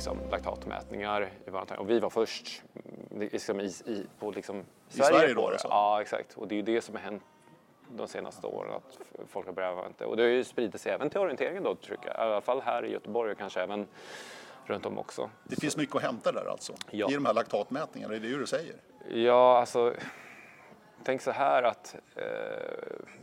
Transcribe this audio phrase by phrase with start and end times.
[0.00, 2.62] liksom, laktatmätningar i Och vi var först
[3.10, 5.50] mm, liksom, i, i, på liksom, Sverige, Sverige då?
[5.50, 5.58] Det.
[5.62, 6.34] Ja, exakt.
[6.34, 7.22] Och det är ju det som har hänt
[7.88, 10.06] de senaste åren att folk har börjat vänta.
[10.06, 12.14] Och det har ju spridit sig även till orienteringen då, tror jag.
[12.14, 13.86] I alla fall här i Göteborg och kanske även
[14.66, 15.30] runt om också.
[15.44, 16.72] Det finns mycket att hämta där alltså?
[16.90, 17.10] Ja.
[17.10, 18.74] I de här laktatmätningarna, är det det du säger?
[19.08, 19.94] Ja, alltså
[21.04, 22.24] Tänk så här att eh,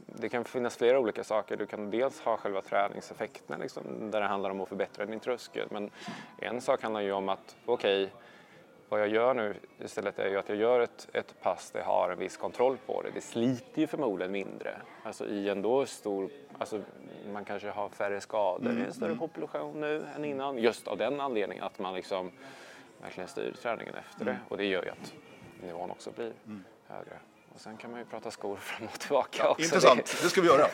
[0.05, 1.57] det kan finnas flera olika saker.
[1.57, 5.67] Du kan dels ha själva träningseffekterna liksom, där det handlar om att förbättra din tröskel.
[5.71, 5.91] Men
[6.37, 8.15] en sak handlar ju om att okej, okay,
[8.89, 11.87] vad jag gör nu istället är ju att jag gör ett, ett pass där jag
[11.87, 13.09] har en viss kontroll på det.
[13.13, 14.75] Det sliter ju förmodligen mindre.
[15.03, 16.81] Alltså i en då stor, alltså
[17.33, 19.19] man kanske har färre skador mm, i en större mm.
[19.19, 20.57] population nu än innan.
[20.57, 22.31] Just av den anledningen att man liksom
[23.01, 24.33] verkligen styr träningen efter mm.
[24.33, 24.39] det.
[24.49, 25.13] Och det gör ju att
[25.63, 26.63] nivån också blir mm.
[26.87, 27.19] högre.
[27.57, 29.63] Och sen kan man ju prata skor fram och tillbaka ja, också.
[29.63, 30.67] Intressant, det ska vi göra.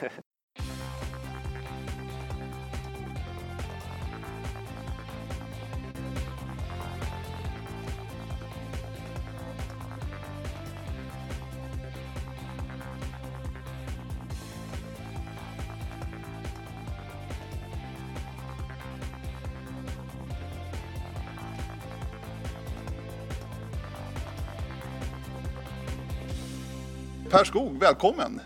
[27.34, 28.41] Per Skog, välkommen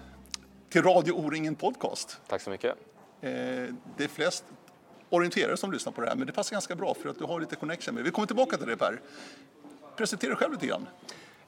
[0.69, 2.21] till Radio O-ringen Podcast.
[2.27, 2.75] Tack så mycket.
[3.21, 3.29] Eh,
[3.97, 4.45] det är flest
[5.09, 7.39] orienterare som lyssnar på det här, men det passar ganska bra för att du har
[7.39, 8.99] lite connection med Vi kommer tillbaka till det Per.
[9.95, 10.87] Presentera dig själv lite grann.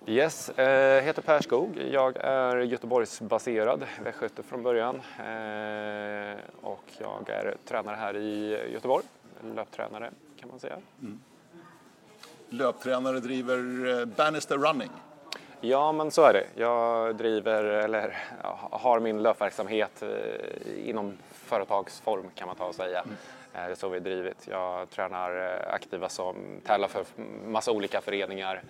[0.06, 1.78] Yes, jag eh, heter Per Skog.
[1.92, 4.96] Jag är Göteborgsbaserad, västgöte från början.
[4.96, 9.06] Eh, och jag är tränare här i Göteborg,
[9.56, 10.78] löptränare kan man säga.
[11.02, 11.20] Mm.
[12.50, 14.92] Löptränare driver Bannister Running.
[15.62, 16.46] Ja, men så är det.
[16.56, 18.18] Jag driver, eller
[18.72, 23.00] har min löpverksamhet eh, inom företagsform kan man ta och säga.
[23.02, 23.16] Mm.
[23.54, 24.48] Eh, det är så vi har drivit.
[24.48, 27.06] Jag tränar eh, aktiva som tävlar för
[27.46, 28.64] massa olika föreningar.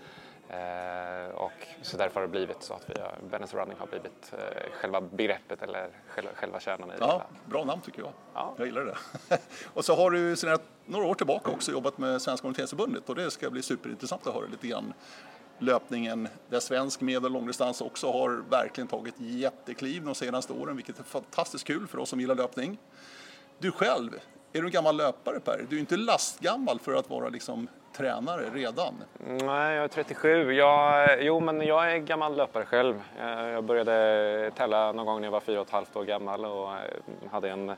[1.34, 4.34] och så därför har det blivit så att vi har, Bennes Running har blivit
[4.72, 8.12] själva begreppet eller själva, själva kärnan i det Ja, bra namn tycker jag.
[8.34, 8.54] Ja.
[8.58, 8.98] Jag gillar det.
[9.74, 13.32] och så har du sedan några år tillbaka också jobbat med Svenska Orienteringsförbundet och det
[13.32, 14.94] ska bli superintressant att höra lite grann
[15.60, 21.00] löpningen där svensk medel och långdistans också har verkligen tagit jättekliv de senaste åren, vilket
[21.00, 22.78] är fantastiskt kul för oss som gillar löpning.
[23.60, 24.16] Du själv,
[24.54, 25.66] är du en gammal löpare Per?
[25.70, 28.94] Du är inte lastgammal för att vara liksom tränare redan?
[29.18, 30.54] Nej, jag är 37.
[30.54, 33.02] Jag, jo, men jag är gammal löpare själv.
[33.20, 36.46] Eh, jag började tävla någon gång när jag var fyra och ett halvt år gammal
[36.46, 36.80] och eh,
[37.32, 37.76] hade en,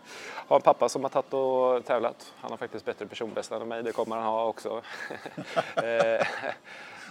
[0.47, 2.33] har en pappa som har tagit och tävlat.
[2.41, 4.81] Han har faktiskt bättre personbästa än mig, det kommer han ha också.
[5.75, 6.27] Eh,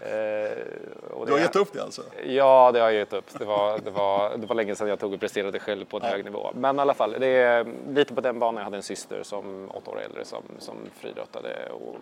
[0.00, 0.90] Eh,
[1.20, 2.02] Eh, du har gett upp det alltså?
[2.26, 3.38] Ja, det har jag gett upp.
[3.38, 6.02] Det var, det var, det var länge sedan jag tog och presterade själv på en
[6.04, 6.10] ja.
[6.10, 6.50] hög nivå.
[6.54, 8.56] Men i alla fall, det är lite på den banan.
[8.56, 11.96] Jag hade en syster som åtta år äldre som, som friidrottade och,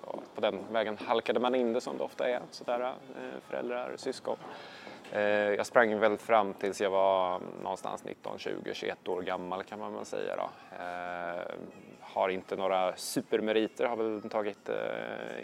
[0.00, 3.92] och på den vägen halkade man in det som det ofta är, sådär, eh, föräldrar,
[3.96, 4.36] syskon.
[5.12, 9.78] Eh, jag sprang väl fram tills jag var någonstans 19, 20, 21 år gammal kan
[9.78, 10.36] man väl säga.
[10.36, 10.50] Då
[12.12, 14.74] har inte några supermeriter, har väl tagit eh,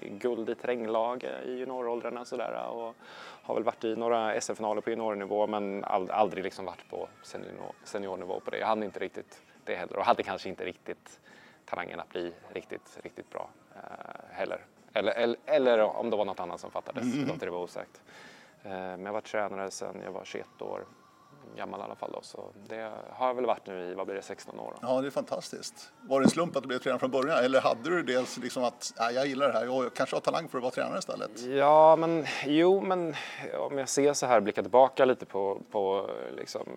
[0.02, 2.94] guld i terränglag i junioråldrarna sådär och
[3.42, 7.72] har väl varit i några SM-finaler på juniornivå men ald aldrig liksom varit på senior
[7.84, 8.58] seniornivå på det.
[8.58, 11.20] Jag hade inte riktigt det heller och hade kanske inte riktigt
[11.64, 13.80] talangen att bli riktigt, riktigt bra eh,
[14.30, 14.64] heller.
[14.92, 17.38] Eller, eller, eller, om det var något annat som fattades, mm.
[17.38, 18.02] det vara osagt.
[18.62, 20.84] Eh, men jag var tränare sedan jag var 21 år
[21.56, 22.10] gammal i alla fall.
[22.12, 22.18] Då.
[22.22, 24.74] Så det har jag väl varit nu i, vad blir det, 16 år.
[24.80, 24.88] Då.
[24.88, 25.92] Ja, det är fantastiskt.
[26.00, 28.64] Var det en slump att du blev tränare från början eller hade du dels liksom
[28.64, 31.40] att ja, jag gillar det här, jag kanske har talang för att vara tränare istället?
[31.40, 33.14] Ja, men jo, men
[33.58, 36.68] om jag ser så här, blickar tillbaka lite på, på liksom,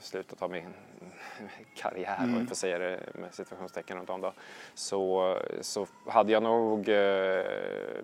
[0.00, 0.74] slutet av min
[1.76, 2.34] karriär, mm.
[2.34, 4.32] om jag får säga det med situationstecken runt om då,
[4.74, 7.44] så, så hade jag nog, eh,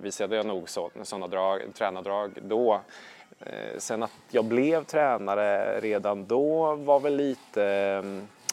[0.00, 2.80] visade jag nog sådana drag, tränardrag då Eh,
[3.78, 7.64] sen att jag blev tränare redan då var väl lite...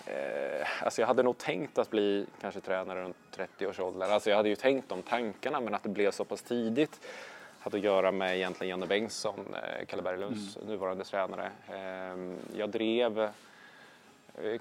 [0.06, 4.12] Eh, alltså jag hade nog tänkt att bli kanske tränare runt 30-årsåldern.
[4.12, 7.00] Alltså jag hade ju tänkt de tankarna men att det blev så pass tidigt
[7.62, 10.68] hade att göra med egentligen Janne Bengtsson, eh, Kalle Berglunds mm.
[10.68, 11.52] nuvarande tränare.
[11.70, 13.30] Eh, jag drev, eh,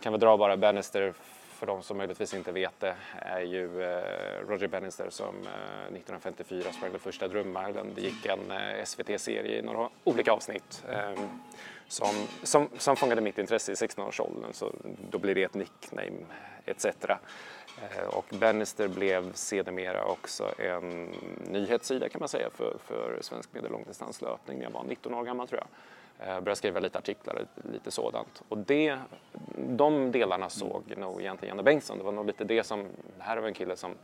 [0.03, 1.15] kan väl dra bara Bannister
[1.61, 6.73] för de som möjligtvis inte vet det, är ju eh, Roger Bannister som eh, 1954
[6.73, 7.93] sprang den första drömmilen.
[7.95, 11.29] Det gick en eh, SVT-serie i några olika avsnitt ehm,
[11.89, 14.73] som, som, som fångade mitt intresse i 16-årsåldern, så
[15.11, 16.27] då blir det ett nickname
[16.65, 16.87] etc.
[18.07, 21.15] Och Bannister blev sedermera också en
[21.51, 25.61] nyhetssida kan man säga för, för svensk medellångdistanslöpning när jag var 19 år gammal tror
[25.61, 25.69] jag.
[26.26, 28.43] Jag började skriva lite artiklar och lite sådant.
[28.49, 28.99] Och det,
[29.56, 31.99] de delarna såg nog egentligen Janne Bengtsson.
[31.99, 32.82] Det var nog lite det som,
[33.17, 33.94] det här var en kille som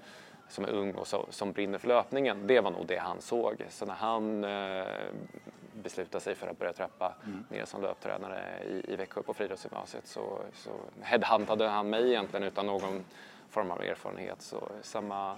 [0.48, 2.46] som är ung och så, som brinner för löpningen.
[2.46, 3.64] Det var nog det han såg.
[3.68, 4.86] Så när han eh,
[5.82, 7.44] beslutade sig för att börja trappa mm.
[7.48, 10.70] ner som löptränare i, i Växjö på friidrottsgymnasiet så, så
[11.00, 13.04] headhuntade han mig egentligen utan någon
[13.50, 14.42] form av erfarenhet.
[14.42, 15.36] Så samma,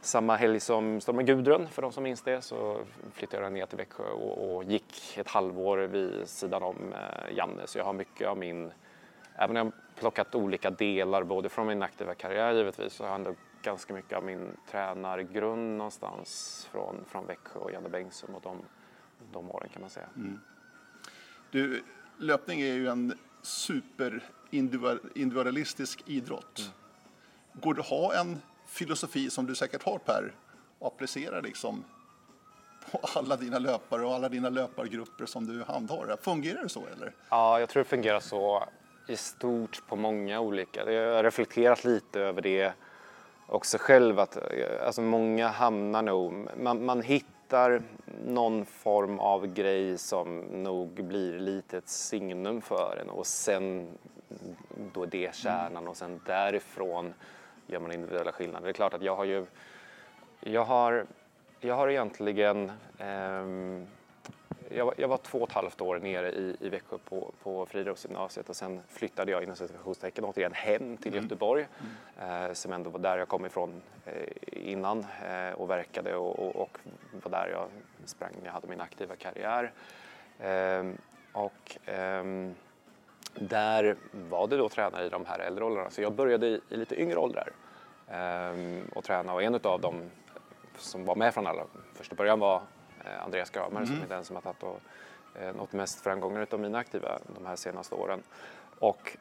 [0.00, 2.80] samma helg som Stormen Gudrun, för de som minns det, så
[3.12, 7.66] flyttade jag ner till Växjö och, och gick ett halvår vid sidan om eh, Janne.
[7.66, 8.72] Så jag har mycket av min,
[9.34, 13.14] även om jag plockat olika delar både från min aktiva karriär givetvis, så har jag
[13.14, 18.56] ändå ganska mycket av min tränargrund någonstans från, från Växjö och Janne Bengtsson och de,
[19.32, 20.08] de åren kan man säga.
[20.16, 20.40] Mm.
[21.50, 21.82] Du,
[22.18, 26.58] löpning är ju en superindividualistisk idrott.
[26.58, 26.70] Mm.
[27.52, 30.34] Går det att ha en filosofi som du säkert har Per
[30.78, 31.84] och applicera liksom
[32.90, 36.16] på alla dina löpare och alla dina löpargrupper som du handhar?
[36.20, 37.12] Fungerar det så eller?
[37.30, 38.64] Ja, jag tror det fungerar så
[39.08, 40.92] i stort på många olika.
[40.92, 42.72] Jag har reflekterat lite över det
[43.46, 47.82] också själv att eh, alltså många hamnar nog, man, man hittar
[48.26, 53.88] någon form av grej som nog blir lite ett signum för en och sen
[54.92, 57.14] då är det kärnan och sen därifrån
[57.68, 58.64] gör man individuella skillnader.
[58.64, 59.46] Det är klart att jag har ju,
[60.40, 61.06] jag har,
[61.60, 63.44] jag har egentligen eh,
[64.70, 67.66] jag, var, jag var två och ett halvt år nere i, i Växjö på, på
[67.66, 71.24] friidrottsgymnasiet och sen flyttade jag inom citationstecken återigen hem till mm.
[71.24, 72.44] Göteborg mm.
[72.48, 74.12] Eh, som ändå var där jag kom ifrån eh,
[74.50, 76.78] innan eh, och verkade och, och, och,
[77.22, 77.68] var där jag
[78.04, 79.72] sprang när jag hade min aktiva karriär.
[80.40, 80.98] Ehm,
[81.32, 82.54] och ehm,
[83.34, 83.96] där
[84.30, 87.00] var det då tränare i de här äldre åldrarna så jag började i, i lite
[87.00, 87.50] yngre åldrar
[88.08, 90.10] ehm, och träna och en av dem
[90.76, 91.62] som var med från alla
[91.94, 92.62] första början var
[93.04, 93.86] Eh, Andreas Gramare mm.
[93.86, 94.80] som är den som har tagit och,
[95.40, 98.22] eh, nått mest framgångar av mina aktiva de här senaste åren.
[98.78, 99.16] Och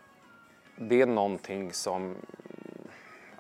[0.76, 2.16] det är någonting som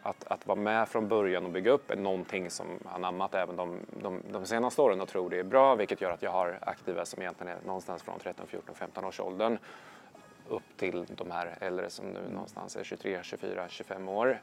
[0.01, 3.79] att, att vara med från början och bygga upp är någonting som anammat även de,
[4.01, 7.05] de, de senaste åren och tror det är bra vilket gör att jag har aktiva
[7.05, 9.57] som egentligen är någonstans från 13, 14, 15 års åldern
[10.49, 14.41] upp till de här äldre som nu någonstans är 23, 24, 25 år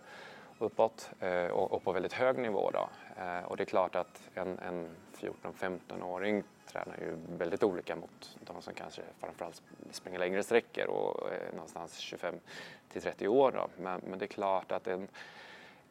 [0.59, 2.71] uppåt eh, och, på väldigt hög nivå.
[2.71, 2.89] Då.
[3.23, 8.63] Eh, och det är klart att en, en 14-15-åring tränar ju väldigt olika mot de
[8.63, 12.35] som kanske framförallt springer längre sträckor och är någonstans 25
[12.89, 13.53] till 30 år.
[13.53, 13.69] Då.
[13.83, 15.09] Men, men det är klart att en,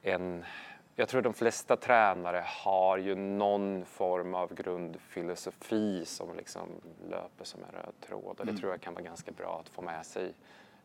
[0.02, 0.46] en
[0.96, 6.70] jag tror de flesta tränare har ju någon form av grundfilosofi som liksom
[7.10, 8.58] löper som en röd tråd och det mm.
[8.58, 10.34] tror jag kan vara ganska bra att få med sig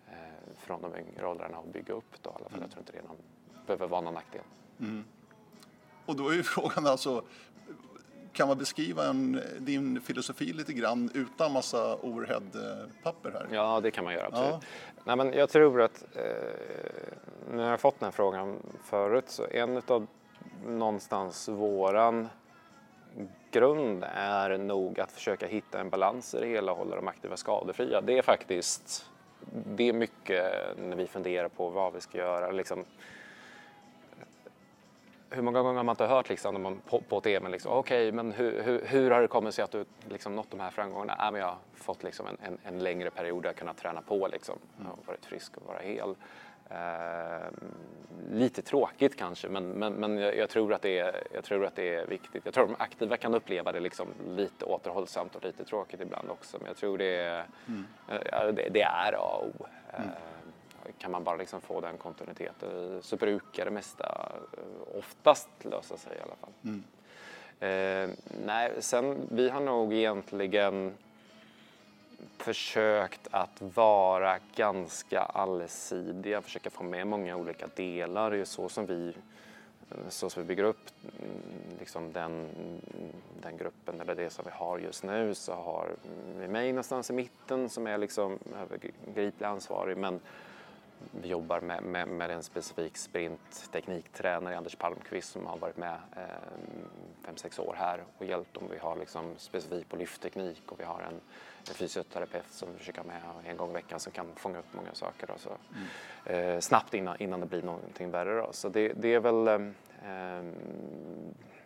[0.07, 0.15] eh,
[0.57, 2.61] från de yngre åldrarna och bygga upp då i alla fall.
[2.61, 3.17] Jag tror inte det någon,
[3.67, 4.43] behöver vara någon nackdel.
[4.81, 5.05] Mm.
[6.07, 7.25] Och då är ju frågan alltså,
[8.33, 13.49] kan man beskriva en, din filosofi lite grann utan massa overhead-papper här?
[13.53, 14.51] Ja, det kan man göra absolut.
[14.51, 14.61] Ja.
[15.05, 16.23] Nej, men jag tror att eh,
[17.51, 20.07] när jag har fått den här frågan förut så en av
[20.67, 22.29] någonstans våran
[23.51, 27.37] grund är nog att försöka hitta en balans i det hela och hålla de aktiva
[27.37, 28.01] skadefria.
[28.01, 29.11] Det är faktiskt
[29.51, 32.51] det är mycket när vi funderar på vad vi ska göra.
[32.51, 32.85] Liksom,
[35.31, 38.09] hur många gånger har man inte hört liksom, när man på, på TV, liksom, okej,
[38.09, 40.71] okay, men hur, hur, hur, har det kommit sig att du liksom, nått de här
[40.71, 41.27] framgångarna?
[41.27, 44.03] Äh, men jag har fått liksom, en, en, en längre period där jag kunnat träna
[44.03, 44.59] på, liksom.
[44.79, 46.15] jag har varit frisk och vara hel.
[46.71, 47.49] Eh,
[48.31, 51.77] lite tråkigt kanske, men, men, men jag, jag, tror att det är, jag tror att
[51.77, 52.45] det är viktigt.
[52.45, 56.31] Jag tror att de aktiva kan uppleva det liksom lite återhållsamt och lite tråkigt ibland
[56.31, 58.55] också, men jag tror det är, mm.
[58.55, 59.67] det, det, är A och O.
[59.97, 60.09] Mm
[60.99, 66.17] kan man bara liksom få den kontinuiteten så brukar det mesta eh, oftast lösa sig
[66.17, 66.53] i alla fall.
[66.65, 66.83] Mm.
[67.61, 68.17] Eh,
[68.47, 70.95] nej, sen vi har nog egentligen
[72.39, 78.31] försökt att vara ganska allsidiga, försöka få med många olika delar.
[78.31, 79.15] Det är så som vi,
[80.09, 82.49] så som vi bygger upp mm, liksom den,
[83.43, 85.91] den gruppen, eller det som vi har just nu, så har
[86.39, 90.21] vi mig någonstans i mitten som är liksom övergriplig ansvarig, men
[91.11, 96.23] vi jobbar med, med, med en specifik sprinttekniktränare, Anders Palmqvist, som har varit med eh,
[97.25, 98.69] fem, sex år här och hjälpt dem.
[98.71, 101.21] Vi har liksom specifik på lyftteknik och vi har en,
[101.69, 104.95] en fysioterapeut som vi försöker med en gång i veckan som kan fånga upp många
[104.95, 106.55] saker då, så, mm.
[106.55, 108.41] eh, snabbt innan, innan det blir någonting värre.
[108.41, 108.53] Då.
[108.53, 109.63] Så det, det, är väl, eh,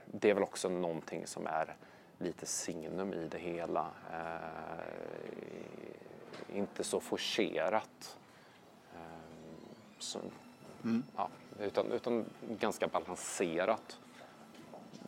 [0.07, 1.75] det är väl också någonting som är
[2.19, 3.87] lite signum i det hela.
[4.13, 4.83] Eh,
[6.57, 8.19] inte så forcerat
[10.85, 11.03] mm.
[11.17, 11.29] ja,
[11.61, 12.25] utan, utan
[12.61, 13.99] ganska balanserat.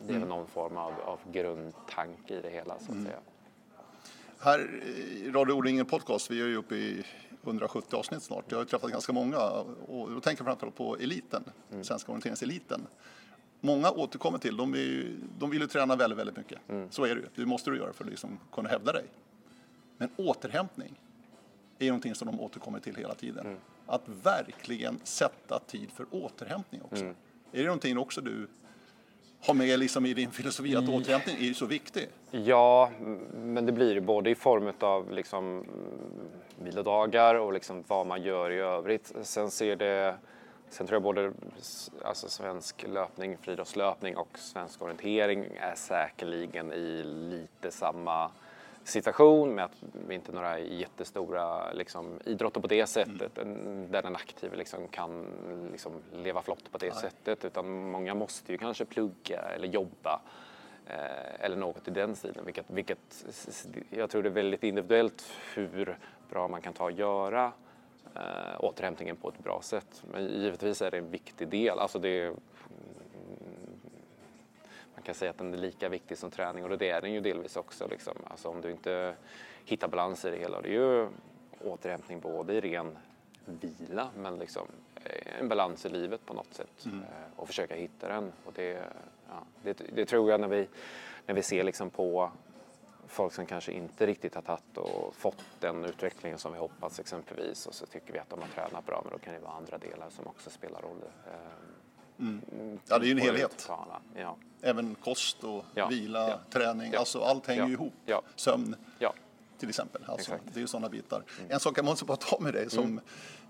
[0.07, 0.29] Det är mm.
[0.29, 3.05] någon form av, av grundtanke i det hela så att mm.
[3.05, 3.19] säga.
[4.39, 7.05] Här i Radio O-ringen Podcast, vi är ju uppe i
[7.43, 8.45] 170 avsnitt snart.
[8.51, 9.39] Jag har träffat ganska många
[9.87, 11.83] och då tänker jag framförallt på eliten, mm.
[11.83, 12.87] svenska orienteringseliten.
[13.61, 16.59] många återkommer till, de, är, de vill ju träna väldigt, väldigt mycket.
[16.69, 16.91] Mm.
[16.91, 19.05] Så är det ju, det måste du göra för att liksom kunna hävda dig.
[19.97, 21.01] Men återhämtning
[21.79, 23.45] är någonting som de återkommer till hela tiden.
[23.45, 23.57] Mm.
[23.87, 27.03] Att verkligen sätta tid för återhämtning också.
[27.03, 27.15] Mm.
[27.51, 28.47] Är det någonting också du
[29.45, 30.95] har med liksom i din filosofi, att mm.
[30.95, 32.07] återhämtning är ju så viktig?
[32.31, 32.91] Ja,
[33.33, 35.65] men det blir både i form av liksom
[36.59, 39.13] vilodagar och liksom vad man gör i övrigt.
[39.21, 40.15] Sen ser det
[40.69, 41.33] Sen tror jag både
[42.03, 48.31] alltså svensk löpning, friidrottslöpning och svensk orientering är säkerligen i lite samma
[48.85, 53.91] situation med att vi inte är några jättestora liksom, idrotter på det sättet mm.
[53.91, 55.25] där den aktive liksom, kan
[55.71, 57.01] liksom, leva flott på det Nej.
[57.01, 60.21] sättet utan många måste ju kanske plugga eller jobba
[60.87, 63.25] eh, eller något i den stilen vilket, vilket
[63.89, 65.23] jag tror det är väldigt individuellt
[65.53, 65.97] hur
[66.29, 67.51] bra man kan ta och göra
[68.15, 70.03] eh, återhämtningen på ett bra sätt.
[70.11, 71.79] Men givetvis är det en viktig del.
[71.79, 72.33] Alltså det,
[75.05, 77.57] kan säga att den är lika viktig som träning och det är den ju delvis
[77.57, 77.87] också.
[77.87, 78.13] Liksom.
[78.27, 79.15] Alltså om du inte
[79.65, 80.61] hittar balans i det hela.
[80.61, 81.07] Det är ju
[81.59, 82.97] återhämtning både i ren
[83.45, 84.67] vila men liksom
[85.03, 86.99] eh, en balans i livet på något sätt mm.
[86.99, 88.31] Eh, och försöka hitta den.
[88.45, 88.83] Och det,
[89.29, 90.67] ja, det, det, tror jag när vi,
[91.25, 92.31] när vi ser liksom på
[93.07, 97.67] folk som kanske inte riktigt har tagit och fått den utvecklingen som vi hoppats exempelvis
[97.67, 99.77] och så tycker vi att de har tränat bra men då kan det vara andra
[99.77, 101.03] delar som också spelar roll.
[102.19, 102.41] Mm.
[102.87, 103.69] Ja, det är ju en helhet.
[104.15, 104.37] Ja.
[104.61, 105.87] Även kost och ja.
[105.87, 106.39] vila, ja.
[106.49, 107.93] träning, alltså allt hänger ju ihop.
[108.35, 108.75] Sömn
[109.59, 110.01] till exempel.
[110.07, 111.23] Alltså, det är ju sådana bitar.
[111.39, 111.51] Mm.
[111.51, 112.99] En sak jag måste bara ta med dig som mm.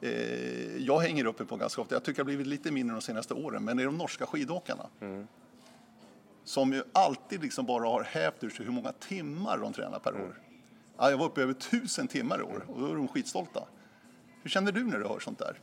[0.02, 3.02] eh, jag hänger uppe på ganska ofta, jag tycker det har blivit lite mindre de
[3.02, 4.88] senaste åren, men det är de norska skidåkarna.
[5.02, 5.28] Mm
[6.46, 10.16] som ju alltid liksom bara har hävt ur sig hur många timmar de tränar per
[10.16, 10.42] år.
[10.98, 13.64] Ja, jag var uppe över tusen timmar i år och då är de skitstolta.
[14.42, 15.60] Hur känner du när du hör sånt där?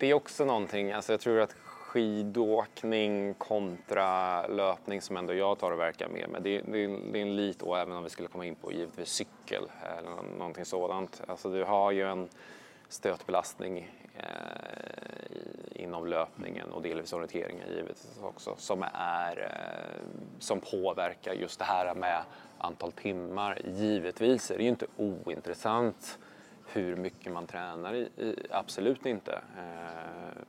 [0.00, 5.70] Det är också någonting, alltså jag tror att skidåkning kontra löpning som ändå jag tar
[5.70, 6.26] och verkar med.
[6.30, 8.72] Men det, det, det är en lit, och även om vi skulle komma in på
[8.72, 9.62] givetvis cykel
[9.98, 11.22] eller någonting sådant.
[11.26, 12.28] Alltså du har ju en
[12.88, 20.02] stötbelastning eh, inom löpningen och delvis orienteringen givetvis också som, är, eh,
[20.38, 22.22] som påverkar just det här med
[22.58, 23.58] antal timmar.
[23.64, 26.18] Givetvis är det ju inte ointressant
[26.72, 29.32] hur mycket man tränar, i, i, absolut inte.
[29.58, 30.42] Eh,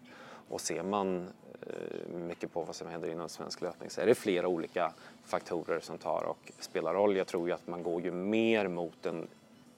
[0.50, 1.28] och ser man
[1.62, 4.94] eh, mycket på vad som händer inom svensk löpning så är det flera olika
[5.26, 7.18] faktorer som tar och spelar roll.
[7.18, 9.28] Jag tror ju att man går ju mer mot en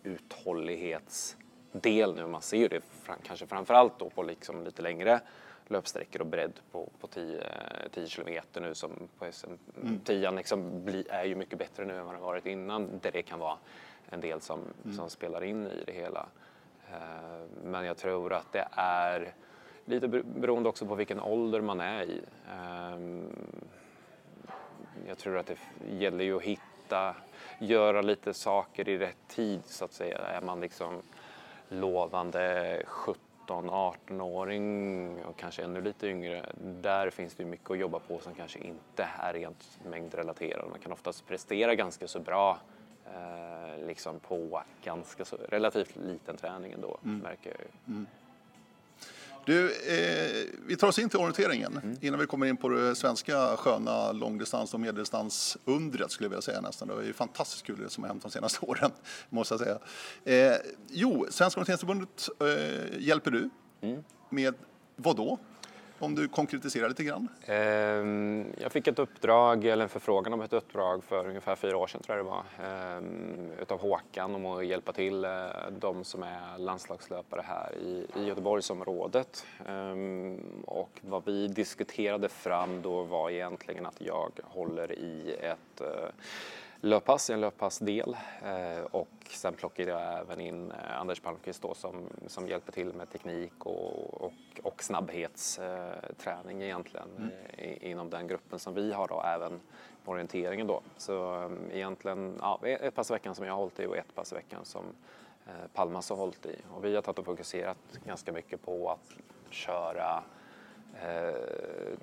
[0.03, 1.37] uthållighets
[1.71, 2.27] del nu.
[2.27, 2.81] Man ser ju det
[3.23, 5.21] kanske framförallt då på liksom lite längre
[5.67, 7.43] löpsträckor och bredd på, på 10,
[7.91, 9.47] 10 kilometer nu som på SM.
[9.81, 9.99] Mm.
[9.99, 13.21] 10 liksom bli, är ju mycket bättre nu än vad det varit innan där det
[13.21, 13.57] kan vara
[14.09, 14.97] en del som, mm.
[14.97, 16.25] som spelar in i det hela.
[16.91, 19.33] Eh, men jag tror att det är
[19.85, 22.21] lite beroende också på vilken ålder man är i.
[22.49, 22.97] Eh,
[25.07, 25.57] jag tror att det
[25.89, 27.15] gäller ju att hitta,
[27.59, 30.17] göra lite saker i rätt tid så att säga.
[30.17, 31.01] Är man liksom
[31.69, 32.81] lovande
[33.47, 38.59] 17-18-åring och kanske ännu lite yngre, där finns det mycket att jobba på som kanske
[38.59, 40.69] inte är rent mängdrelaterat.
[40.69, 42.59] Man kan oftast prestera ganska så bra
[43.13, 47.19] eh, liksom på ganska så, relativt liten träning ändå, mm.
[47.19, 47.93] märker jag ju.
[47.93, 48.07] Mm.
[49.45, 51.97] Du, eh, vi tar oss in till orienteringen mm.
[52.01, 56.61] innan vi kommer in på det svenska sköna långdistans och medeldistansundret skulle jag vilja säga
[56.61, 56.87] nästan.
[56.87, 58.91] Det är ju fantastiskt kul det som har hänt de senaste åren,
[59.29, 59.79] måste jag säga.
[60.51, 60.57] Eh,
[60.89, 63.49] jo, Svenska orienteringsförbundet eh, hjälper du
[63.81, 64.03] mm.
[64.29, 64.55] med
[64.95, 65.39] vad då?
[65.99, 67.27] Om du konkretiserar lite grann.
[67.45, 71.87] Ehm, jag fick ett uppdrag, eller en förfrågan om ett uppdrag för ungefär fyra år
[71.87, 75.31] sedan tror jag det var, ehm, utav Håkan om att hjälpa till eh,
[75.79, 79.45] de som är landslagslöpare här i, Göteborgsområdet.
[79.67, 86.09] Ehm, och vad vi diskuterade fram då var egentligen att jag håller i ett eh,
[86.83, 91.73] eh, löppass, en löppassdel eh, och sen plockade jag även in eh, Anders Palmqvist då
[91.73, 97.31] som, som hjälper till med teknik och, och, och snabbhetsträning egentligen mm.
[97.57, 99.59] i, inom den gruppen som vi har då även
[100.05, 100.81] på orienteringen då.
[100.97, 104.31] Så egentligen ja, ett pass i veckan som jag har hållit i och ett pass
[104.31, 104.83] i veckan som
[105.47, 106.55] eh, Palmas har hållit i.
[106.75, 109.17] Och vi har tagit och fokuserat ganska mycket på att
[109.49, 110.23] köra
[111.01, 111.97] eh,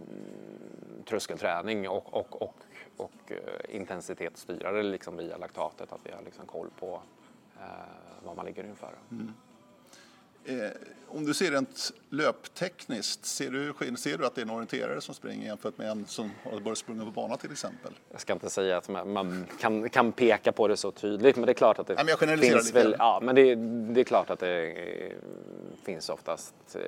[1.04, 2.54] tröskelträning och, och, och
[3.00, 7.02] och eh, intensitetsstyra det liksom via laktatet, att vi har liksom koll på
[7.60, 7.64] eh,
[8.24, 8.94] vad man ligger inför.
[9.10, 9.32] Mm.
[10.44, 10.70] Eh,
[11.08, 15.14] om du ser rent löptekniskt, ser du, ser du att det är en orienterare som
[15.14, 17.92] springer jämfört med en som har börjat springa på bana till exempel?
[18.10, 21.46] Jag ska inte säga att man, man kan, kan, peka på det så tydligt, men
[21.46, 23.54] det är klart att det Nej, men jag finns väl, ja, men det,
[23.94, 24.74] det, är klart att det
[25.84, 26.80] finns oftast eh,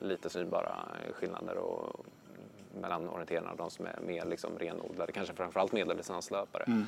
[0.00, 0.76] lite synbara
[1.14, 2.06] skillnader och,
[2.80, 6.64] mellan orienterarna och de som är mer liksom renodlade, kanske framförallt medeldistanslöpare.
[6.66, 6.86] Mm.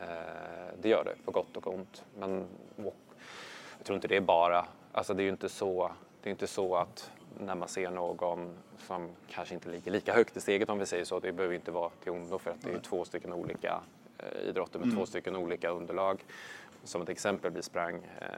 [0.00, 2.04] Eh, det gör det, på gott och ont.
[2.18, 6.30] Men jag tror inte det är bara, alltså det är ju inte så, det är
[6.30, 10.68] inte så att när man ser någon som kanske inte ligger lika högt i steget
[10.68, 13.04] om vi säger så, det behöver inte vara till ondo för att det är två
[13.04, 13.80] stycken olika
[14.18, 14.98] eh, idrotter med mm.
[14.98, 16.24] två stycken olika underlag.
[16.86, 18.28] Som ett exempel, vi sprang eh,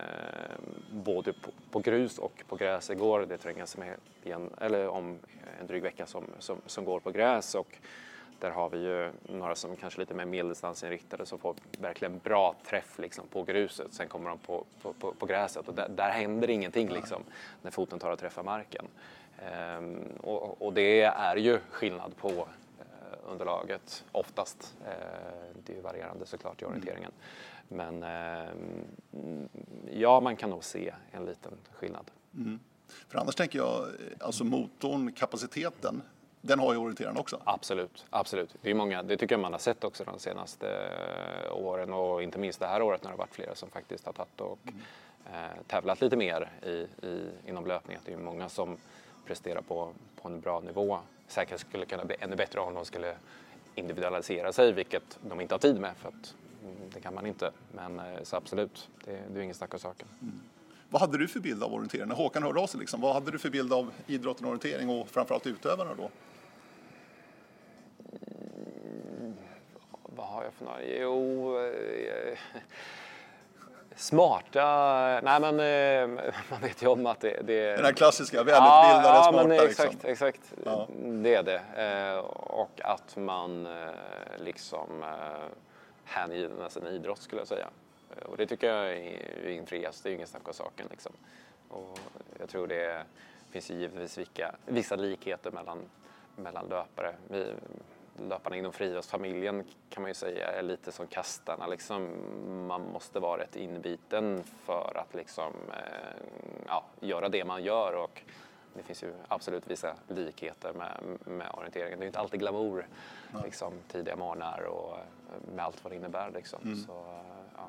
[0.91, 3.27] både på, på, grus och på gräs igår.
[3.29, 5.19] Det trängas med igen, eller om
[5.61, 7.55] en dryg vecka som, som, som går på gräs.
[7.55, 7.79] Och
[8.41, 12.55] där har vi ju några som kanske är lite mer medeldistansinriktade som får verkligen bra
[12.67, 13.93] träff liksom på gruset.
[13.93, 17.23] Sen kommer de på, på, på, på gräset och där, där, händer ingenting liksom
[17.63, 18.87] när foten tar och träffar marken.
[19.47, 22.49] Ehm, och, och, det är ju skillnad på
[23.29, 24.75] underlaget oftast.
[24.87, 26.73] Ehm, det är ju varierande såklart i mm.
[26.73, 27.13] orienteringen.
[27.69, 28.51] Men eh,
[29.91, 32.11] ja, man kan nog se en liten skillnad.
[32.35, 32.61] Mm.
[33.09, 33.87] För annars tänker jag,
[34.21, 36.03] alltså motorn, kapaciteten,
[36.41, 37.41] den har ju orienteraren också.
[37.45, 38.57] Absolut, absolut.
[38.63, 40.69] Det är många, det tycker jag man har sett också de senaste
[41.47, 44.07] eh, åren och inte minst det här året när det har varit flera som faktiskt
[44.07, 45.45] har tagit och mm.
[45.45, 47.99] eh, tävlat lite mer i, i, inom löpning.
[48.05, 48.77] Det är många som
[49.27, 49.93] presterar på,
[50.23, 50.99] på en bra nivå.
[51.29, 53.17] Säkert skulle kunna bli ännu bättre om de skulle
[53.75, 57.51] individualisera sig, vilket de inte har tid med för att mm, det kan man inte.
[57.73, 60.09] Men eh, så absolut, det, det är ingen snack om saken.
[60.23, 60.41] Mm.
[60.91, 62.09] Vad hade du för bild av orientering?
[62.09, 64.89] När Håkan hörde av sig, liksom, vad hade du för bild av idrotten och orientering
[64.89, 66.11] och framförallt utövarna då?
[70.03, 70.85] vad har jag för några?
[70.85, 71.59] Jo...
[71.59, 72.39] Eh,
[73.99, 74.65] smarta...
[75.23, 77.41] Nej men eh, man vet ju om att det...
[77.43, 79.49] det Den här klassiska, välutbildade, ja, smarta.
[79.49, 80.11] Men exakt, liksom.
[80.11, 80.55] exakt.
[80.65, 80.89] Ja.
[80.97, 81.61] Det är det.
[81.77, 83.73] Eh, och att man eh,
[84.37, 85.05] liksom
[86.05, 87.69] hängiven sin idrott skulle jag säga.
[88.25, 90.87] Och det tycker jag är infrias, det är ju ingen snack om saken.
[90.91, 91.13] Liksom.
[91.69, 91.99] Och
[92.39, 93.03] jag tror det
[93.51, 95.79] finns ju givetvis vilka, vissa likheter mellan,
[96.37, 97.15] mellan löpare.
[97.29, 97.47] Vi,
[98.29, 101.67] löparna inom friidrottsfamiljen kan man ju säga är lite som kastarna.
[101.67, 102.09] Liksom,
[102.67, 106.23] man måste vara rätt inbiten för att liksom, eh,
[106.67, 107.93] ja, göra det man gör.
[107.93, 108.23] Och
[108.75, 111.99] det finns ju absolut vissa likheter med, med orienteringen.
[111.99, 112.87] Det är inte alltid glamour,
[113.45, 116.31] liksom, tidiga morgnar och eh, med allt vad det innebär.
[116.31, 116.61] Liksom.
[116.63, 116.77] Mm.
[116.77, 117.21] Så,
[117.57, 117.69] ja.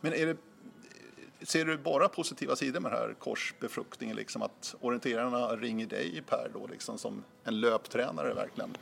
[0.00, 0.36] Men är det,
[1.46, 4.16] ser du bara positiva sidor med den här korsbefruktningen?
[4.16, 8.76] Liksom att orienterarna ringer dig Per då, liksom, som en löptränare verkligen?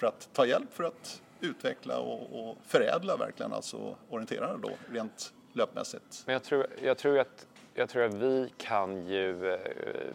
[0.00, 5.32] För att ta hjälp för att utveckla och, och förädla verkligen alltså orienterarna då rent
[5.52, 6.22] löpmässigt.
[6.26, 9.60] Men jag tror, jag tror att jag tror att vi kan ju, eh,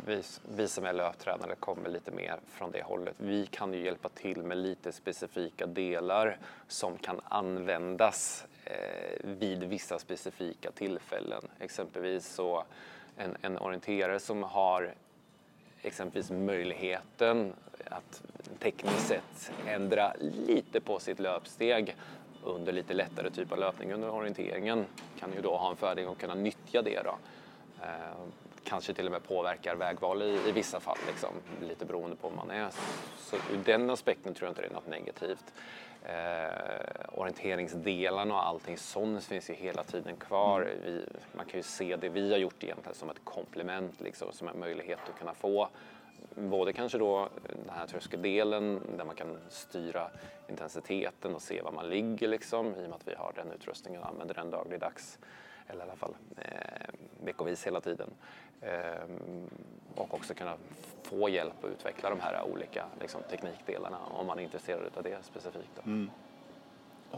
[0.06, 0.22] vi,
[0.56, 3.16] vi som är löptränare kommer lite mer från det hållet.
[3.18, 10.00] Vi kan ju hjälpa till med lite specifika delar som kan användas eh, vid vissa
[10.00, 11.42] specifika tillfällen.
[11.60, 12.64] Exempelvis så
[13.18, 14.94] en, en orienterare som har
[15.86, 17.54] exempelvis möjligheten
[17.86, 18.24] att
[18.60, 20.14] tekniskt sett ändra
[20.48, 21.96] lite på sitt löpsteg
[22.44, 24.86] under lite lättare typ av löpning under orienteringen
[25.20, 27.18] kan ju då ha en fördel att kunna nyttja det då.
[27.82, 28.28] Eh,
[28.66, 31.30] Kanske till och med påverkar vägval i, i vissa fall, liksom,
[31.62, 32.70] lite beroende på om man är.
[33.18, 35.54] Så ur den aspekten tror jag inte det är något negativt.
[36.04, 40.62] Eh, orienteringsdelarna och allting sånt finns ju hela tiden kvar.
[40.62, 40.78] Mm.
[40.84, 44.48] Vi, man kan ju se det vi har gjort egentligen som ett komplement, liksom, som
[44.48, 45.70] en möjlighet att kunna få
[46.36, 50.10] både kanske då den här tröskeldelen där man kan styra
[50.50, 54.02] intensiteten och se var man ligger liksom i och med att vi har den utrustningen
[54.02, 55.20] och använder den dagligdags
[55.68, 58.10] eller i alla fall eh, veckovis hela tiden.
[58.62, 59.04] Eh,
[59.96, 60.58] och också kunna
[61.04, 65.26] få hjälp att utveckla de här olika liksom, teknikdelarna om man är intresserad av det
[65.26, 65.86] specifikt.
[65.86, 66.10] Mm.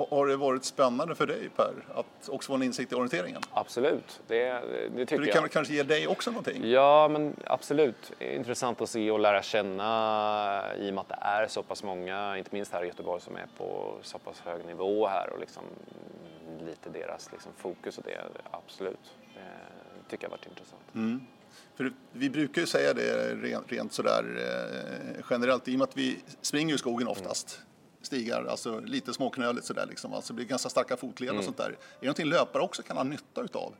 [0.10, 3.41] Har det varit spännande för dig Per, att också få en insikt i orienteringen?
[3.51, 4.62] Absolut, det,
[4.95, 5.51] det tycker det kan jag.
[5.51, 6.69] kanske ge dig också någonting?
[6.69, 8.12] Ja, men absolut.
[8.19, 12.38] Intressant att se och lära känna i och med att det är så pass många,
[12.38, 15.63] inte minst här i Göteborg, som är på så pass hög nivå här och liksom
[16.65, 19.15] lite deras liksom fokus och det, absolut.
[19.33, 20.95] Det tycker jag har varit intressant.
[20.95, 21.21] Mm.
[21.75, 24.23] För vi brukar ju säga det rent, rent sådär
[25.17, 27.55] eh, generellt, i och med att vi springer i skogen oftast.
[27.55, 27.67] Mm
[28.07, 30.13] stigar, alltså lite småknöligt sådär liksom.
[30.13, 31.39] Alltså det blir ganska starka fotleder mm.
[31.39, 31.65] och sånt där.
[31.65, 33.73] Är det någonting löpare också kan ha nytta utav?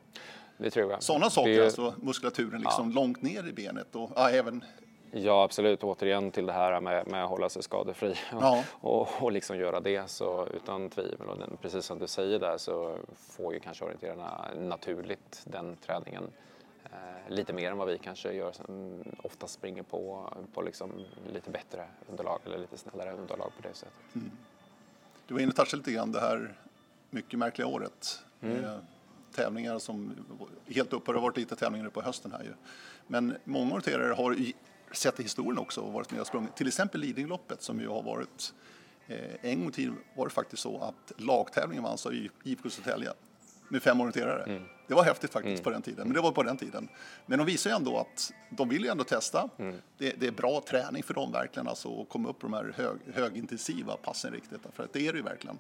[0.58, 1.04] Det tror jag.
[1.04, 1.66] Sådana saker, det...
[1.66, 2.96] alltså muskulaturen liksom ja.
[3.02, 4.64] långt ner i benet och ja, även
[5.12, 5.84] Ja, absolut.
[5.84, 8.64] Återigen till det här med, med att hålla sig skadefri ja.
[8.72, 10.10] och, och liksom göra det.
[10.10, 14.48] Så utan tvivel, och den, precis som du säger där, så får ju kanske orienterarna
[14.58, 16.24] naturligt den träningen
[17.30, 21.88] lite mer än vad vi kanske gör som ofta springer på, på liksom lite bättre
[22.10, 24.16] underlag eller lite snällare underlag på det sättet.
[24.16, 24.32] Mm.
[25.28, 26.56] Du var inne och touchade lite grann det här
[27.10, 28.24] mycket märkliga året.
[28.42, 28.66] Mm.
[28.66, 28.78] Eh,
[29.32, 30.16] tävlingar som
[30.68, 31.14] helt upphör.
[31.14, 32.54] Det har varit lite tävlingar nu på hösten här ju.
[33.08, 34.38] Men många orienterare har
[34.92, 36.56] sett i historien också och varit med och sprungit.
[36.56, 38.54] Till exempel Lidingöloppet som ju har varit
[39.08, 43.14] eh, en gång i tiden var det faktiskt så att lagtävlingen vanns av IFK Södertälje
[43.68, 44.44] med fem orienterare.
[44.44, 44.64] Mm.
[44.88, 45.64] Det var häftigt faktiskt mm.
[45.64, 46.88] på den tiden, men det var på den tiden.
[47.26, 49.50] Men de visar ju ändå att de vill ju ändå testa.
[49.58, 49.76] Mm.
[49.98, 52.74] Det, det, är bra träning för dem verkligen, alltså att komma upp på de här
[52.76, 55.60] hög, högintensiva passen riktigt, för att det är det ju verkligen.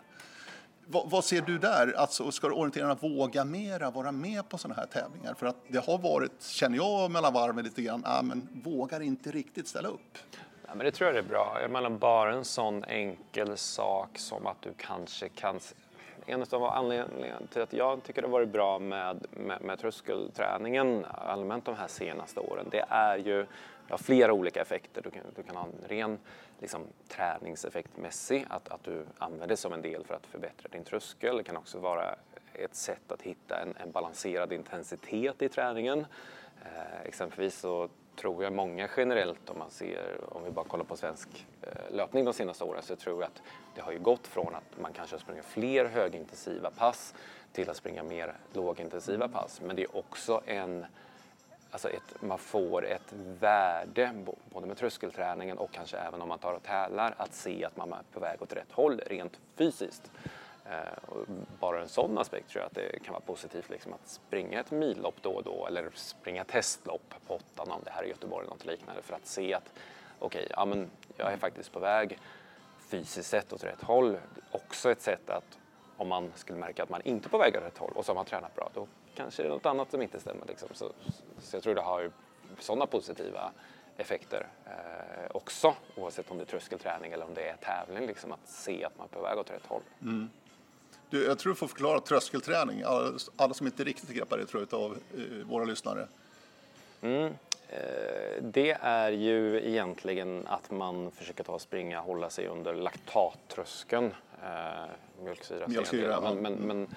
[0.89, 1.93] Vad, vad, ser du där?
[1.97, 5.33] Alltså, ska orienterarna våga mera vara med på sådana här tävlingar?
[5.33, 9.31] För att det har varit, känner jag mellan varven lite grann, ah, men vågar inte
[9.31, 10.17] riktigt ställa upp.
[10.67, 11.57] Ja, men det tror jag är bra.
[11.61, 15.59] Jag menar bara en sån enkel sak som att du kanske kan
[16.27, 21.05] en av anledningarna till att jag tycker det har varit bra med, med, med tröskelträningen
[21.05, 23.45] allmänt de här senaste åren, det är ju
[23.87, 25.01] det har flera olika effekter.
[25.01, 26.19] Du kan, du kan ha en ren
[26.59, 31.37] liksom, träningseffektmässig, att, att du använder det som en del för att förbättra din tröskel.
[31.37, 32.15] Det kan också vara
[32.53, 36.05] ett sätt att hitta en, en balanserad intensitet i träningen.
[36.61, 40.97] Eh, exempelvis så tror jag många generellt, om man ser, om vi bara kollar på
[40.97, 43.41] svensk eh, löpning de senaste åren, så tror jag att
[43.75, 47.13] det har ju gått från att man kanske springer fler högintensiva pass
[47.51, 49.61] till att springa mer lågintensiva pass.
[49.61, 50.85] Men det är också en
[51.71, 54.11] alltså ett, man får ett värde
[54.49, 57.93] både med tröskelträningen och kanske även om man tar och tävlar att se att man
[57.93, 60.11] är på väg åt rätt håll rent fysiskt.
[60.71, 61.15] Eh,
[61.59, 64.71] bara en sån aspekt tror jag att det kan vara positivt liksom, att springa ett
[64.71, 68.55] millopp då och då eller springa testlopp på åttan om det här är Göteborg eller
[68.55, 69.73] något liknande för att se att
[70.19, 72.19] okej, okay, ja men jag är faktiskt på väg
[72.79, 74.17] fysiskt sett åt rätt håll.
[74.51, 75.57] Också ett sätt att
[75.97, 78.09] om man skulle märka att man inte är på väg åt rätt håll och så
[78.09, 80.45] har man tränat bra, då kanske det är något annat som inte stämmer.
[80.47, 80.69] Liksom.
[80.73, 80.91] Så,
[81.39, 82.11] så jag tror det har
[82.59, 83.51] sådana positiva
[83.97, 88.47] effekter eh, också, oavsett om det är tröskelträning eller om det är tävling, liksom, att
[88.47, 89.81] se att man är på väg åt rätt håll.
[90.01, 90.29] Mm.
[91.09, 94.67] Du, jag tror du får förklara tröskelträning, alla, alla som inte riktigt greppar det tror
[94.69, 96.07] jag, av eh, våra lyssnare.
[97.01, 97.33] Mm.
[97.69, 104.13] Eh, det är ju egentligen att man försöker ta och springa, hålla sig under laktattröskeln.
[104.43, 106.87] Eh, mjölksyra, mjölksyra men, men, men,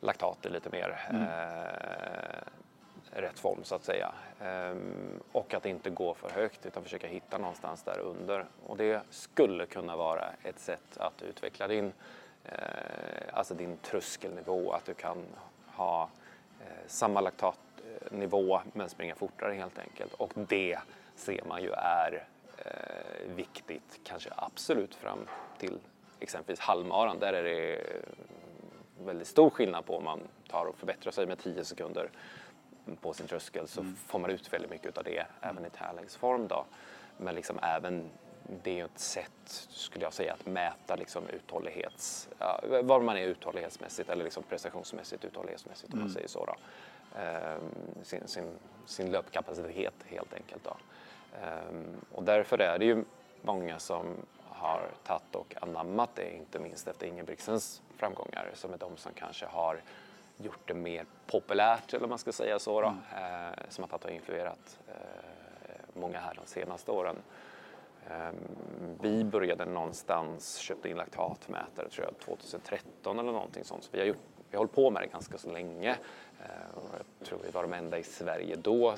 [0.00, 1.22] laktat är lite mer mm.
[1.22, 4.12] eh, rätt form så att säga.
[4.40, 8.44] Ehm, och att inte gå för högt utan försöka hitta någonstans där under.
[8.66, 11.92] Och det skulle kunna vara ett sätt att utveckla din, eh,
[13.32, 15.24] alltså din tröskelnivå, att du kan
[15.66, 16.08] ha
[16.60, 20.14] eh, samma laktatnivå men springa fortare helt enkelt.
[20.14, 20.78] Och det
[21.14, 22.26] ser man ju är
[22.64, 25.18] eh, viktigt, kanske absolut fram
[25.58, 25.78] till
[26.20, 27.18] exempelvis halvmaran.
[27.18, 27.82] Där är det
[29.04, 32.10] väldigt stor skillnad på om man tar och förbättrar sig med 10 sekunder
[33.00, 33.96] på sin tröskel så mm.
[33.96, 36.48] får man ut väldigt mycket av det även i tävlingsform.
[36.48, 36.64] Då.
[37.16, 38.10] Men liksom även
[38.62, 43.22] det är ett sätt, skulle jag säga, att mäta liksom uthållighets, ja, var man är
[43.22, 45.98] uthållighetsmässigt eller liksom prestationsmässigt uthållighetsmässigt mm.
[45.98, 46.14] om man mm.
[46.14, 46.44] säger så.
[46.44, 46.54] Då.
[47.20, 47.60] Ehm,
[48.02, 50.64] sin, sin, sin löpkapacitet helt enkelt.
[50.64, 50.76] Då.
[51.42, 53.04] Ehm, och därför är det ju
[53.42, 58.96] många som har tagit och anammat det, inte minst efter Ingebrigtsens framgångar, som är de
[58.96, 59.80] som kanske har
[60.36, 63.52] gjort det mer populärt, eller man ska säga så, då, mm.
[63.52, 64.94] eh, som har tagit och influerat eh,
[65.94, 67.16] många här de senaste åren.
[68.10, 68.32] Eh,
[69.00, 74.06] vi började någonstans, köpte in laktatmätare tror jag 2013 eller någonting sånt, så vi har,
[74.06, 75.90] gjort, vi har hållit på med det ganska så länge.
[76.40, 76.46] Eh,
[77.18, 78.94] jag tror vi var de enda i Sverige då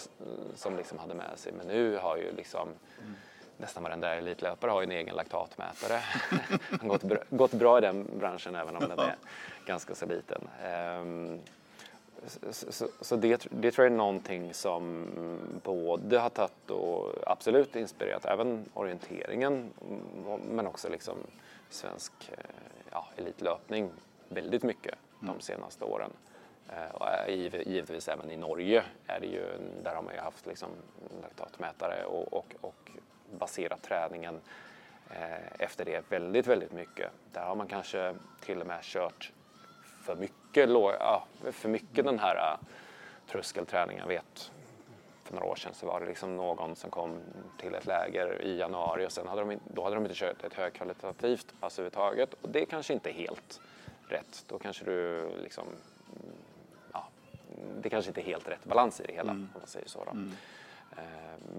[0.55, 2.69] som liksom hade med sig, men nu har ju liksom
[3.01, 3.15] mm
[3.61, 6.01] nästan varenda elitlöpare har ju en egen laktatmätare.
[6.81, 9.17] har gått, bra, gått bra i den branschen även om den är
[9.67, 10.49] ganska så liten.
[12.27, 15.07] Så, så, så det, det, tror jag är någonting som
[15.63, 19.71] både har tagit och absolut inspirerat även orienteringen
[20.51, 21.15] men också liksom
[21.69, 22.45] svensk eh,
[22.91, 23.91] ja, elitlöpning
[24.29, 25.41] väldigt mycket de mm.
[25.41, 26.11] senaste åren.
[26.69, 27.31] Eh, och
[27.67, 29.45] givetvis även i Norge är det ju,
[29.83, 30.69] där har man ju haft liksom
[31.23, 32.91] laktatmätare och, och, och
[33.39, 34.41] baserat träningen
[35.11, 37.11] eh, efter det väldigt, väldigt mycket.
[37.33, 39.33] Där har man kanske till och med kört
[40.03, 42.69] för mycket, ja, för mycket den här uh,
[43.27, 44.01] tröskelträningen.
[44.01, 44.53] Jag vet,
[45.25, 47.19] för några år sedan så var det liksom någon som kom
[47.59, 50.55] till ett läger i januari och sen hade de, då hade de inte kört ett
[50.55, 53.61] högkvalitativt pass överhuvudtaget och det är kanske inte är helt
[54.09, 54.45] rätt.
[54.49, 55.65] Då kanske du liksom,
[56.93, 57.09] ja,
[57.81, 59.49] det kanske inte är helt rätt balans i det hela mm.
[59.55, 60.03] om man säger så.
[60.11, 60.33] Mm.
[60.97, 61.05] Eh,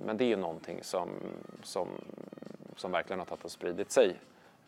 [0.06, 1.10] men det är ju någonting som,
[1.64, 1.88] som,
[2.76, 4.16] som verkligen har tagit och spridit sig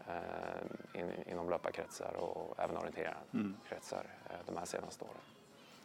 [0.07, 4.09] eh, in, inom löparkretsar och även orienterarkretsar mm.
[4.29, 5.21] Eh, de här senaste åren.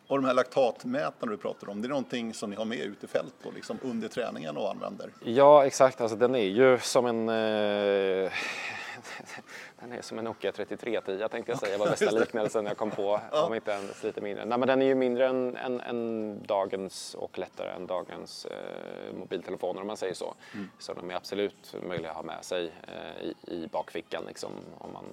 [0.06, 3.06] Och de här laktatmätarna du pratar om, det är någonting som ni har med ute
[3.06, 5.10] i fält och liksom under träningen och använder?
[5.24, 6.00] Ja, exakt.
[6.00, 8.32] Alltså, den är ju som en, eh,
[9.80, 13.20] den är som en Nokia 3310 tänkte jag säga var bästa liknelsen jag kom på,
[13.32, 14.44] om inte ens lite mindre.
[14.44, 19.14] Nej, men den är ju mindre än, än, än dagens och lättare än dagens eh,
[19.14, 20.34] mobiltelefoner om man säger så.
[20.54, 20.70] Mm.
[20.78, 24.92] Så de är absolut möjliga att ha med sig eh, i, i bakfickan liksom, om
[24.92, 25.04] man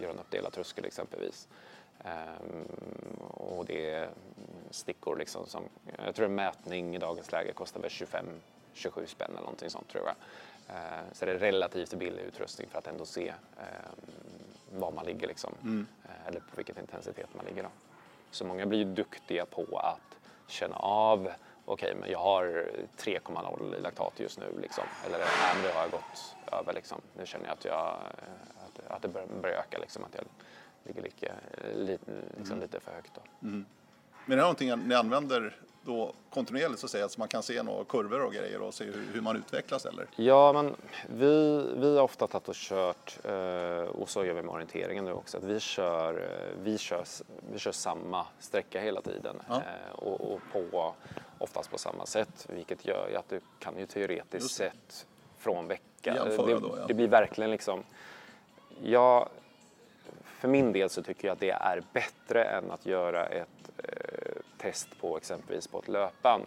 [0.00, 1.48] gör en uppdelad tröskel exempelvis.
[2.04, 2.64] Um,
[3.20, 4.10] och det är
[4.70, 5.62] stickor liksom som,
[6.04, 8.26] jag tror en mätning i dagens läge kostar väl 25
[8.74, 10.14] 27 spänn eller någonting sånt tror jag.
[10.68, 15.28] Eh, så det är relativt billig utrustning för att ändå se ehm, var man ligger
[15.28, 15.86] liksom, mm.
[16.04, 17.62] Eh, eller på vilken intensitet man ligger.
[17.62, 17.68] Då.
[18.30, 23.76] Så många blir ju duktiga på att känna av okej, okay, men jag har 3,0
[23.76, 24.84] i laktat just nu liksom.
[25.06, 27.00] Eller nej, men det har jag gått över liksom.
[27.16, 27.98] Nu känner jag att, jag,
[28.66, 30.24] att, att det börjar, öka liksom, att jag
[30.84, 31.32] ligger lika,
[31.74, 32.60] lite, liksom, mm.
[32.60, 33.12] lite för högt.
[33.14, 33.46] Då.
[33.46, 33.66] Mm.
[34.26, 37.62] Men är det någonting ni använder då kontinuerligt så att säga, så man kan se
[37.62, 40.06] några kurvor och grejer och se hur, hur man utvecklas eller?
[40.16, 40.76] Ja, men
[41.08, 45.12] vi, vi har ofta tagit och kört, eh, och så gör vi med orienteringen nu
[45.12, 47.04] också, att vi kör, eh, vi kör,
[47.52, 49.54] vi kör samma sträcka hela tiden ja.
[49.54, 50.94] Eh, och, och, på,
[51.38, 55.06] oftast på samma sätt, vilket gör ju att du kan ju teoretiskt sett
[55.38, 56.86] från vecka, det, då, ja.
[56.86, 57.84] det blir verkligen liksom,
[58.82, 59.28] ja,
[60.24, 63.48] för min del så tycker jag att det är bättre än att göra ett
[63.88, 66.44] Eh, test på exempelvis på ett löpband.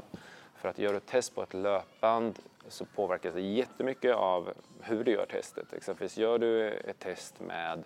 [0.56, 5.12] För att göra ett test på ett löpband så påverkas det jättemycket av hur du
[5.12, 5.74] gör testet.
[5.74, 7.84] Exempelvis gör du ett test med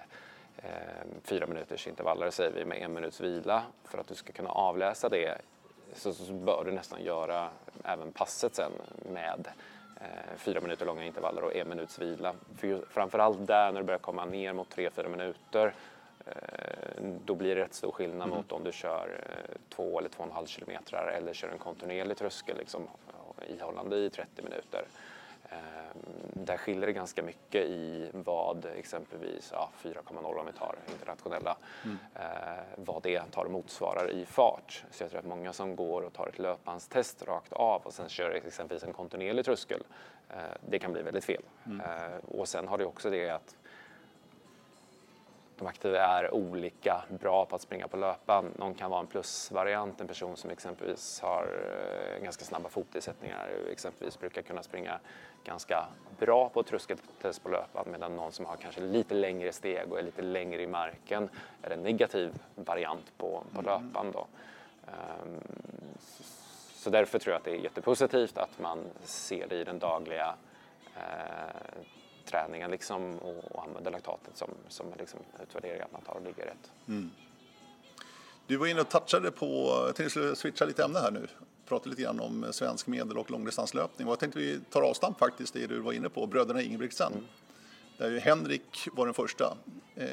[0.58, 0.70] eh,
[1.24, 3.64] fyra minuters intervaller, säger vi, med en minuts vila.
[3.84, 5.38] För att du ska kunna avläsa det
[5.94, 7.50] så, så bör du nästan göra
[7.84, 8.72] även passet sen
[9.14, 9.48] med
[10.02, 12.34] eh, fyra minuter långa intervaller och en minuts vila.
[12.58, 15.72] För framförallt där när du börjar komma ner mot tre, fyra minuter Eh,
[17.26, 18.38] då blir det rätt stor skillnad mm.
[18.38, 21.58] mot om du kör eh, två eller två och en halv kilometer eller kör en
[21.58, 22.88] kontinuerlig tröskel liksom,
[23.48, 24.86] ihållande i 30 minuter.
[25.52, 25.58] Eh,
[26.34, 31.98] där skiljer det ganska mycket i vad exempelvis ja, 4,0 om vi tar internationella, mm.
[32.16, 34.84] eh, vad det tar motsvarar i fart.
[34.92, 38.10] Så jag tror att många som går och tar ett löpbandstest rakt av och sen
[38.10, 39.84] kör exempelvis en kontinuerlig tröskel,
[40.30, 40.36] eh,
[40.70, 41.44] det kan bli väldigt fel.
[41.66, 41.82] Mm.
[41.82, 43.56] Eh, och sen har det också det att
[45.62, 48.54] de aktiva är olika bra på att springa på löpan.
[48.58, 51.44] Någon kan vara en plusvariant, en person som exempelvis har
[52.18, 55.00] eh, ganska snabba fotisättningar, exempelvis brukar kunna springa
[55.44, 55.88] ganska
[56.20, 60.04] bra på tröskeltest på löpan medan någon som har kanske lite längre steg och är
[60.04, 61.30] lite längre i marken
[61.62, 63.66] är en negativ variant på, på mm.
[63.66, 64.12] löpan.
[64.12, 64.28] Då.
[64.86, 65.42] Um,
[66.76, 70.36] så därför tror jag att det är jättepositivt att man ser det i den dagliga
[70.98, 71.82] uh,
[72.32, 76.46] träningen liksom, och, och använder laktatet som, som liksom utvärdering att man tar och ligger
[76.46, 76.72] rätt.
[76.88, 77.12] Mm.
[78.48, 79.48] Du var inne och touchade på,
[79.86, 81.28] jag tänkte switcha lite ämne här nu,
[81.66, 84.08] prata lite grann om svensk medel och långdistanslöpning.
[84.08, 87.14] Och jag tänkte vi tar avstamp faktiskt i det du var inne på, bröderna Ingebrigtsen.
[87.14, 87.26] Mm.
[87.98, 89.58] Där Henrik var den första,
[89.96, 90.08] eh,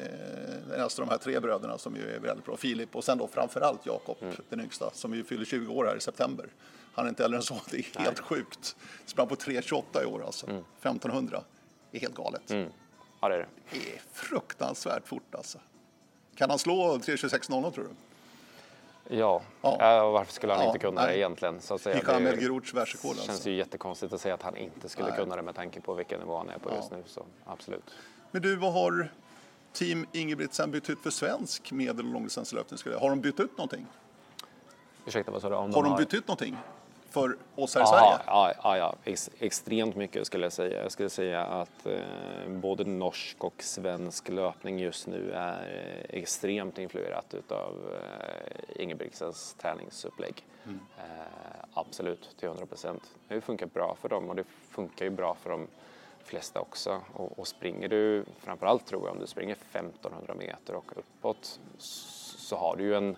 [0.69, 3.17] den äldsta av de här tre bröderna som ju är väldigt bra, Filip och sen
[3.17, 4.35] då framförallt Jakob, mm.
[4.49, 6.45] den yngsta, som ju fyller 20 år här i september.
[6.93, 8.23] Han är inte äldre än så, det är helt Nej.
[8.23, 8.75] sjukt.
[9.05, 10.63] Sprang på 3.28 i år alltså, mm.
[10.79, 11.43] 1500
[11.91, 12.51] är helt galet.
[12.51, 12.69] Mm.
[13.19, 13.47] Ja, det är det.
[13.71, 15.57] Det är fruktansvärt fort alltså.
[16.35, 17.89] Kan han slå 3.26.00 tror du?
[19.17, 20.09] Ja, ja.
[20.11, 21.11] varför skulle han ja, inte kunna nej.
[21.11, 21.61] det egentligen?
[21.61, 21.95] Så att säga.
[22.73, 23.49] Världsrekord Det känns alltså.
[23.49, 25.17] ju jättekonstigt att säga att han inte skulle nej.
[25.17, 26.75] kunna det med tanke på vilken nivå han är på ja.
[26.75, 27.03] just nu.
[27.05, 27.83] Så absolut.
[28.31, 29.11] Men du, vad har
[29.73, 32.79] Team Ingebrigtsen bytt ut för svensk medel och långdistanslöpning?
[32.99, 33.87] Har de bytt ut någonting?
[35.05, 35.55] Ursäkta, vad sa du?
[35.55, 35.97] Om har de, har...
[35.97, 36.57] bytt ut någonting?
[37.09, 38.19] För oss här i Sverige?
[38.25, 38.95] Ja, ja, ja.
[39.03, 40.83] Ex extremt mycket skulle jag säga.
[40.83, 41.99] Jag skulle säga att eh,
[42.47, 50.45] både norsk och svensk löpning just nu är eh, extremt influerat utav eh, Ingebrigtsens träningsupplägg.
[50.65, 50.79] Mm.
[50.97, 53.03] Eh, absolut, till 100 procent.
[53.27, 55.67] Det funkar bra för dem och det funkar ju bra för de
[56.23, 57.01] flesta också.
[57.13, 62.55] Och, och springer du, framförallt tror jag om du springer 1500 meter och uppåt så
[62.55, 63.17] har du ju en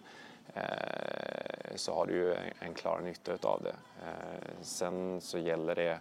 [1.75, 3.75] så har du ju en klar nytta utav det.
[4.05, 5.99] Eh, sen så gäller det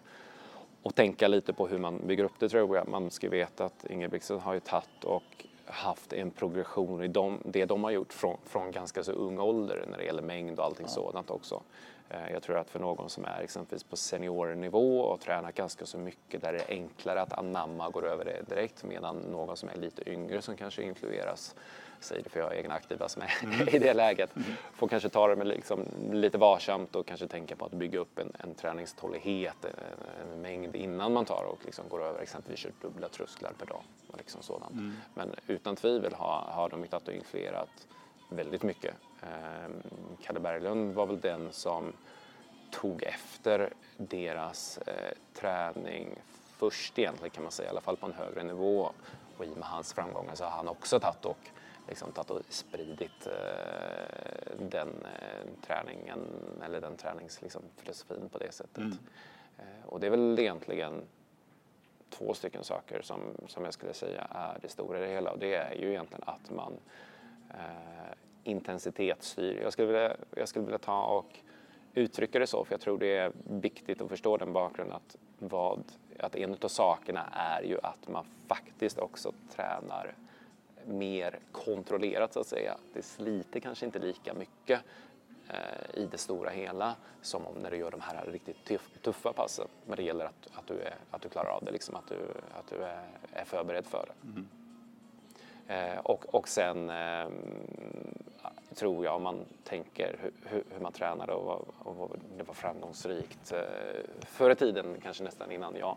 [0.83, 2.89] att tänka lite på hur man bygger upp det tror jag.
[2.89, 7.65] Man ska veta att Ingebrigtsen har ju tagit och haft en progression i dem, det
[7.65, 10.87] de har gjort från, från ganska så ung ålder när det gäller mängd och allting
[10.87, 10.93] ja.
[10.93, 11.63] sådant också.
[12.11, 15.99] Eh, jag tror att för någon som är exempelvis på seniornivå och tränar ganska så
[15.99, 19.69] mycket där det är enklare att anamma och går över det direkt medan någon som
[19.69, 21.55] är lite yngre som kanske influeras
[22.01, 23.69] säger det för jag har egna aktiva som är mm.
[23.75, 24.37] i det läget.
[24.37, 24.53] Mm.
[24.73, 28.19] Får kanske ta det med liksom lite varsamt och kanske tänka på att bygga upp
[28.19, 32.73] en, en träningstålighet, en, en mängd innan man tar och liksom går över exempelvis kör
[32.83, 33.83] dubbla trösklar per dag.
[34.07, 34.73] Och liksom sådant.
[34.73, 34.97] Mm.
[35.15, 37.89] Men utan tvivel har, har de hittat och influerat
[38.29, 38.95] väldigt mycket.
[39.23, 39.71] Eh,
[40.23, 41.93] Kalle Berglund var väl den som
[42.71, 46.19] tog efter deras eh, träning
[46.61, 48.93] först egentligen kan man säga, i alla fall på en högre nivå
[49.39, 51.39] och i och med hans framgångar så har han också tagit och,
[51.89, 56.21] liksom, tagit och spridit eh, den eh, träningen
[56.65, 58.79] eller den träningsfilosofin liksom, på det sättet.
[58.79, 58.97] Mm.
[59.85, 61.03] Och det är väl egentligen
[62.11, 65.39] två stycken saker som, som jag skulle säga är det stora i det hela och
[65.39, 66.73] det är ju egentligen att man
[68.45, 69.61] intensitetsstyr.
[69.63, 71.39] Jag skulle, vilja, jag skulle vilja ta och
[71.95, 75.83] uttrycka det så för jag tror det är viktigt att förstå den bakgrunden att, vad,
[76.19, 80.15] att en av sakerna är ju att man faktiskt också tränar
[80.87, 82.77] mer kontrollerat så att säga.
[82.95, 84.81] Det sliter kanske inte lika mycket
[85.53, 89.33] Eh, i det stora hela som om när du gör de här riktigt tuff, tuffa
[89.33, 89.69] passen.
[89.87, 92.19] Men det gäller att, att, du, är, att du klarar av det, liksom, att du,
[92.59, 94.29] att du är, är förberedd för det.
[94.29, 94.49] Mm.
[95.71, 97.29] Eh, och, och sen eh,
[98.75, 103.53] tror jag, om man tänker hur, hur man tränade och, och, vad det var framgångsrikt
[103.53, 103.61] eh,
[104.21, 105.97] förr i tiden, kanske nästan innan jag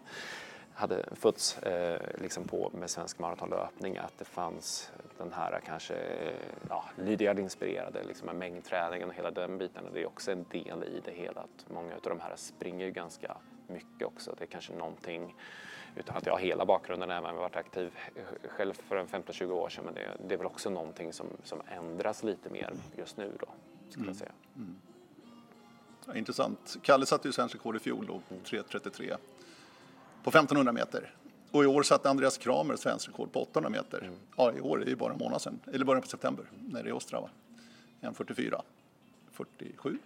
[0.74, 6.34] hade fötts eh, liksom på med svensk maratonlöpning att det fanns den här kanske eh,
[6.70, 9.86] ja, Lydiard-inspirerade liksom med mängdträningen och hela den biten.
[9.86, 12.86] Och det är också en del i det hela att många av de här springer
[12.86, 14.36] ju ganska mycket också.
[14.38, 15.36] Det är kanske någonting,
[15.96, 17.92] utan att jag har hela bakgrunden även om jag varit aktiv
[18.48, 21.62] själv för en 15-20 år sedan, men det, det, är väl också någonting som, som
[21.68, 23.48] ändras lite mer just nu då,
[23.90, 24.16] skulle jag mm.
[24.16, 24.32] säga.
[24.56, 24.76] Mm.
[26.06, 26.78] Ja, intressant.
[26.82, 29.18] Kalle satte ju svensk rekord i fjol då, 3.33
[30.24, 31.16] på 1500 meter.
[31.52, 34.02] Och i år satte Andreas Kramer svensk rekord på 800 meter.
[34.02, 34.16] Mm.
[34.38, 36.90] Ja, i år är ju bara en månad sedan, eller början på september, när det
[36.90, 37.30] är Ostrava.
[38.02, 38.62] 1.44,
[39.32, 40.00] 47.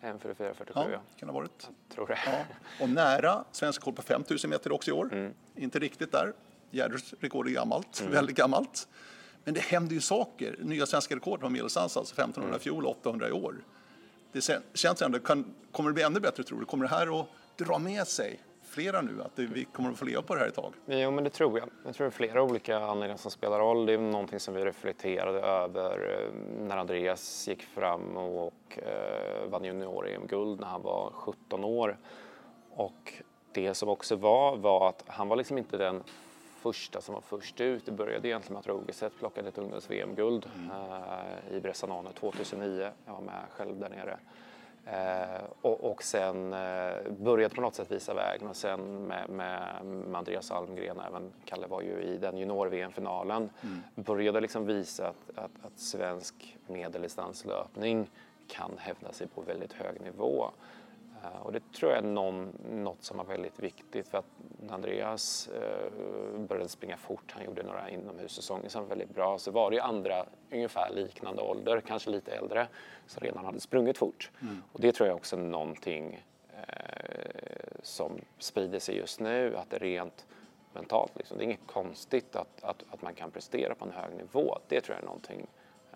[0.00, 0.90] 1.44, 47 ja.
[0.90, 1.00] ja.
[1.16, 1.68] kan ha varit.
[1.88, 2.18] Jag tror det.
[2.26, 2.44] Ja.
[2.80, 5.12] Och nära svensk rekord på 5000 meter också i år.
[5.12, 5.34] Mm.
[5.56, 6.32] Inte riktigt där.
[6.70, 8.12] Gärders rekord är gammalt, mm.
[8.12, 8.88] väldigt gammalt.
[9.44, 10.56] Men det händer ju saker.
[10.58, 12.60] Nya svenska rekord på medeldistans, alltså 1500 mm.
[12.60, 13.64] fjol, 800 i år.
[14.32, 16.64] Det känns ändå, kan, kommer det bli ännu bättre tror du?
[16.64, 20.22] Kommer det här att dra med sig flera nu, att vi kommer att få leva
[20.22, 20.74] på det här ett tag?
[20.86, 21.68] Jo, men det tror jag.
[21.84, 23.86] Jag tror det är flera olika anledningar som spelar roll.
[23.86, 29.64] Det är någonting som vi reflekterade över eh, när Andreas gick fram och eh, vann
[29.64, 31.98] junior-EM-guld när han var 17 år.
[32.70, 33.12] Och
[33.52, 36.02] det som också var, var att han var liksom inte den
[36.60, 37.86] första som var först ut.
[37.86, 40.70] Det började egentligen med att Rogeset plockade ett ungdoms-VM-guld mm.
[40.70, 42.90] eh, i Bressanone 2009.
[43.06, 44.18] Jag var med själv där nere.
[44.92, 49.84] Eh, och, och, sen eh, börjat på något sätt visa vägen och sen med, med,
[49.84, 53.82] med Andreas Almgren, även Kalle var ju i den junior-VM-finalen, mm.
[53.94, 58.10] började liksom visa att, att, att svensk medeldistanslöpning
[58.46, 60.50] kan hävda sig på väldigt hög nivå.
[61.22, 64.24] Eh, och det tror jag är någon, något som var väldigt viktigt för att
[64.60, 69.50] när Andreas eh, började springa fort, han gjorde några inomhussäsonger som var väldigt bra, så
[69.50, 72.68] var det ju andra ungefär liknande ålder, kanske lite äldre,
[73.06, 74.30] som redan hade sprungit fort.
[74.42, 74.62] Mm.
[74.72, 76.24] Och det tror jag också är någonting
[76.56, 80.26] eh, som sprider sig just nu, att det rent
[80.72, 84.16] mentalt, liksom, det är inget konstigt att, att, att man kan prestera på en hög
[84.16, 84.58] nivå.
[84.68, 85.46] Det tror jag är någonting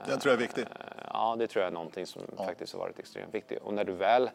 [0.06, 0.68] det tror jag är viktigt.
[1.12, 2.44] Ja, det tror jag är någonting som ja.
[2.44, 3.58] faktiskt har varit extremt viktigt.
[3.58, 4.30] Och när du väl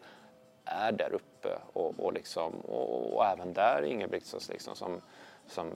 [0.68, 5.00] är där uppe och, och, liksom, och, och även där Ingebrigtsens liksom som,
[5.46, 5.72] som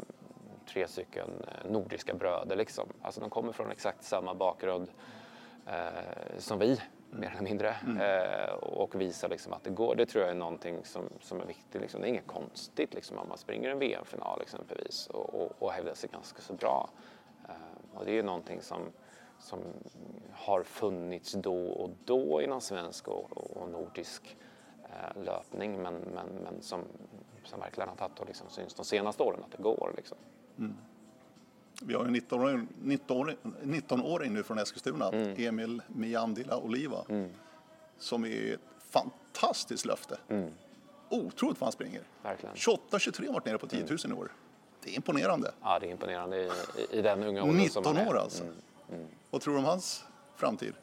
[0.66, 2.88] tre stycken eh, nordiska bröder liksom.
[3.02, 4.90] Alltså de kommer från exakt samma bakgrund
[5.66, 7.76] eh, som vi, mer eller mindre.
[7.86, 8.00] Mm.
[8.00, 9.94] Eh, och visar liksom att det går.
[9.94, 11.80] Det tror jag är någonting som, som är viktigt.
[11.80, 12.00] Liksom.
[12.00, 15.94] Det är inget konstigt liksom, om man springer en VM-final exempelvis och, och, och hävdar
[15.94, 16.90] sig ganska så bra.
[17.48, 18.80] Eh, och det är ju någonting som,
[19.38, 19.58] som
[20.32, 24.36] har funnits då och då inom svensk och, och nordisk
[25.24, 26.80] löpning men, men, men som,
[27.44, 29.92] som verkligen har tagit och liksom syns de senaste åren att det går.
[29.96, 30.18] Liksom.
[30.58, 30.76] Mm.
[31.82, 33.30] Vi har en 19-åring 19
[33.62, 35.34] 19 nu från Eskilstuna, mm.
[35.38, 37.30] Emil Miandila Oliva, mm.
[37.98, 40.18] som är ett fantastiskt löfte.
[40.28, 40.50] Mm.
[41.08, 42.02] Otroligt vad han springer.
[42.22, 44.18] 28-23 har varit nere på 10 000 mm.
[44.18, 44.32] i år.
[44.84, 45.52] Det är imponerande.
[45.62, 48.44] Ja, det är imponerande i, i, i den unga åldern 19 år alltså.
[48.44, 48.54] Mm.
[48.92, 49.06] Mm.
[49.30, 50.04] Vad tror du om hans
[50.36, 50.74] framtid?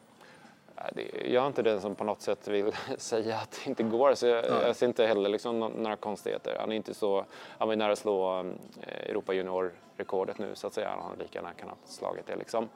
[1.25, 4.15] Jag är inte den som på något sätt vill säga att det inte går.
[4.15, 6.57] Så jag, jag ser inte heller liksom några konstigheter.
[6.59, 7.25] Han är inte så,
[7.57, 10.89] han var nära att slå eh, Europa junior-rekordet nu så att säga.
[10.89, 12.69] Han hade lika gärna kunnat slagit det liksom.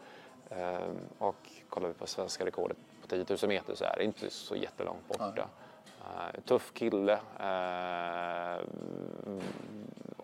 [0.50, 4.30] Ehm, och kollar vi på svenska rekordet på 10 000 meter så är det inte
[4.30, 5.34] så jättelångt borta.
[5.36, 5.46] Ja.
[6.46, 7.20] Tuff kille.
[7.40, 8.60] Ehm,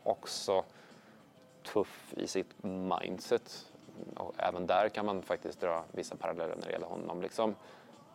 [0.04, 0.64] också
[1.64, 3.66] tuff i sitt mindset
[4.16, 7.22] och även där kan man faktiskt dra vissa paralleller när det gäller honom.
[7.22, 7.56] Liksom,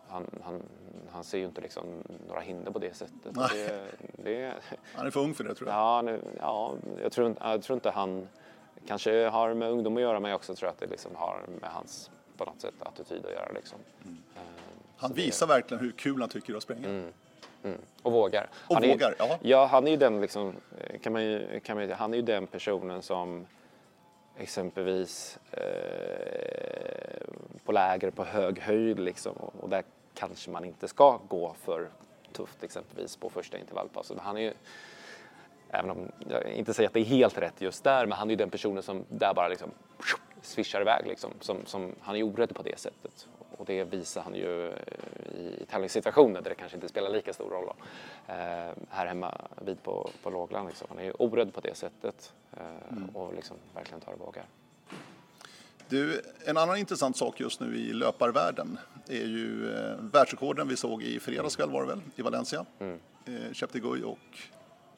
[0.08, 0.62] han, han,
[1.10, 1.84] han ser ju inte liksom
[2.28, 3.34] några hinder på det sättet.
[3.34, 3.84] Det,
[4.24, 4.54] det,
[4.94, 5.78] han är för ung för det tror jag.
[5.78, 8.28] Ja, nu, ja jag, tror, jag tror inte han
[8.86, 11.70] kanske har med ungdom att göra men jag också tror att det liksom har med
[11.70, 13.48] hans på något sätt attityd att göra.
[13.54, 13.78] Liksom.
[14.04, 14.12] Mm.
[14.14, 14.40] Uh,
[14.96, 16.88] han visar det, verkligen hur kul han tycker att springa.
[16.88, 17.12] Mm,
[17.62, 18.50] mm, och vågar.
[18.68, 19.38] Och han vågar, är, ja.
[19.42, 20.54] Ja, han är ju den liksom,
[21.02, 23.46] kan man ju, kan man, han är ju den personen som
[24.36, 27.26] exempelvis eh,
[27.64, 29.82] på läger på hög höjd liksom, och, och, där
[30.14, 31.88] kanske man inte ska gå för
[32.32, 34.18] tufft exempelvis på första intervallpasset.
[34.18, 34.52] Han är ju,
[35.70, 38.32] även om jag inte säger att det är helt rätt just där, men han är
[38.32, 39.70] ju den personen som där bara liksom
[40.42, 43.28] svischar iväg liksom, som, som han är orädd på det sättet.
[43.58, 44.74] Och det visar han ju eh,
[45.34, 47.72] i tävlingssituationer där det kanske inte spelar lika stor roll.
[48.26, 48.34] Eh,
[48.88, 50.68] här hemma vid på, på lågland.
[50.68, 50.86] Liksom.
[50.90, 53.08] Han är ju orädd på det sättet eh, mm.
[53.08, 54.46] och liksom verkligen tar och vågar.
[55.88, 58.78] Du, en annan intressant sak just nu i löparvärlden
[59.08, 62.64] är ju eh, världsrekorden vi såg i fredags kväll var det väl, i Valencia.
[62.78, 62.98] Mm.
[63.26, 64.38] Eh, Cheptegei och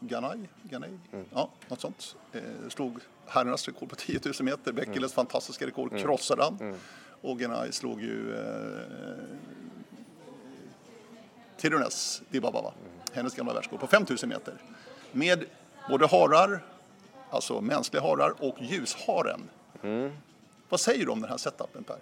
[0.00, 0.90] Ganay, Ganay?
[1.12, 1.24] Mm.
[1.34, 2.16] ja, något sånt.
[2.32, 5.09] Eh, slog herrarnas rekord på 10 000 meter, Beckeles mm.
[5.09, 6.02] fantastiska rekord mm.
[6.02, 6.76] krossade han.
[7.23, 9.37] Ganay slog ju eh,
[11.57, 12.73] Tirunes Dibaba, mm.
[13.12, 14.55] hennes gamla världsrekord, på 5 000 meter.
[15.12, 15.45] Med
[15.89, 16.64] både harar,
[17.31, 19.41] alltså mänskliga harar och ljusharen.
[19.83, 20.12] Mm.
[20.69, 21.97] Vad säger du om den här setupen Per?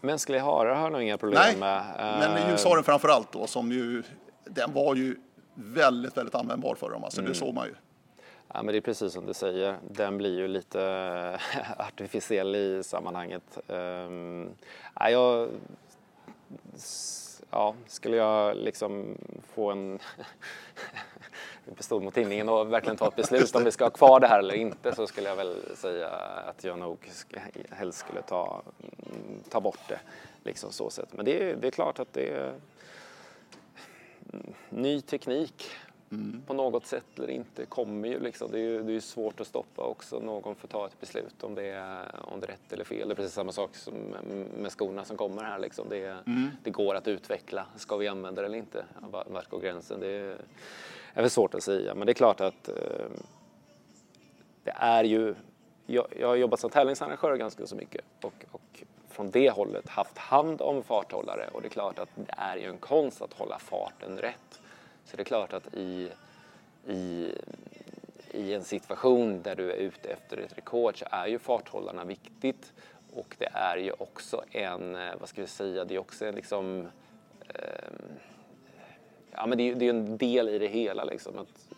[0.00, 1.84] Mänskliga harar har jag nog inga problem Nej, med.
[1.96, 4.02] men eh, ljusharen framför allt då, som ju,
[4.44, 5.16] den var ju
[5.54, 7.04] väldigt, väldigt användbar för dem.
[7.04, 7.32] Alltså, mm.
[7.32, 7.74] Det såg man ju.
[8.54, 9.78] Ja, men det är precis som du säger.
[9.90, 10.82] Den blir ju lite
[11.54, 13.58] eh, artificiell i sammanhanget.
[13.68, 14.50] Ehm,
[14.94, 15.48] ja, jag,
[17.50, 19.18] ja, skulle jag liksom
[19.54, 19.98] få en
[21.76, 24.38] pistol mot tinningen och verkligen ta ett beslut om vi ska ha kvar det här
[24.38, 26.08] eller inte så skulle jag väl säga
[26.48, 27.10] att jag nog
[27.70, 30.00] helst skulle ta, mm, ta bort det.
[30.44, 31.08] Liksom så sätt.
[31.12, 32.54] Men det är, det är klart att det är
[34.32, 35.70] mm, ny teknik
[36.12, 36.42] mm.
[36.46, 38.50] på något sätt eller inte kommer ju liksom.
[38.50, 40.20] Det är ju det är svårt att stoppa också.
[40.20, 43.08] Någon får ta ett beslut om det är, om det är rätt eller fel.
[43.08, 43.94] Det är precis samma sak som
[44.58, 45.86] med skorna som kommer här liksom.
[45.88, 46.50] Det, mm.
[46.62, 47.66] det går att utveckla.
[47.76, 48.84] Ska vi använda det eller inte?
[49.26, 50.00] Vart går gränsen?
[50.00, 50.36] Det är,
[51.14, 51.94] är väl svårt att säga.
[51.94, 52.74] Men det är klart att eh,
[54.64, 55.34] det är ju
[55.86, 60.18] jag, jag har jobbat som tävlingsarrangör ganska så mycket och, och från det hållet haft
[60.18, 63.58] hand om farthållare och det är klart att det är ju en konst att hålla
[63.58, 64.61] farten rätt.
[65.04, 66.08] Så det är klart att i,
[66.86, 67.32] i,
[68.30, 72.72] i en situation där du är ute efter ett rekord så är ju farthållarna viktigt
[73.12, 76.34] och det är ju också en, eh, vad ska vi säga, det är också en
[76.34, 76.88] liksom
[77.48, 77.92] eh,
[79.32, 81.38] ja men det är ju en del i det hela liksom.
[81.38, 81.68] Att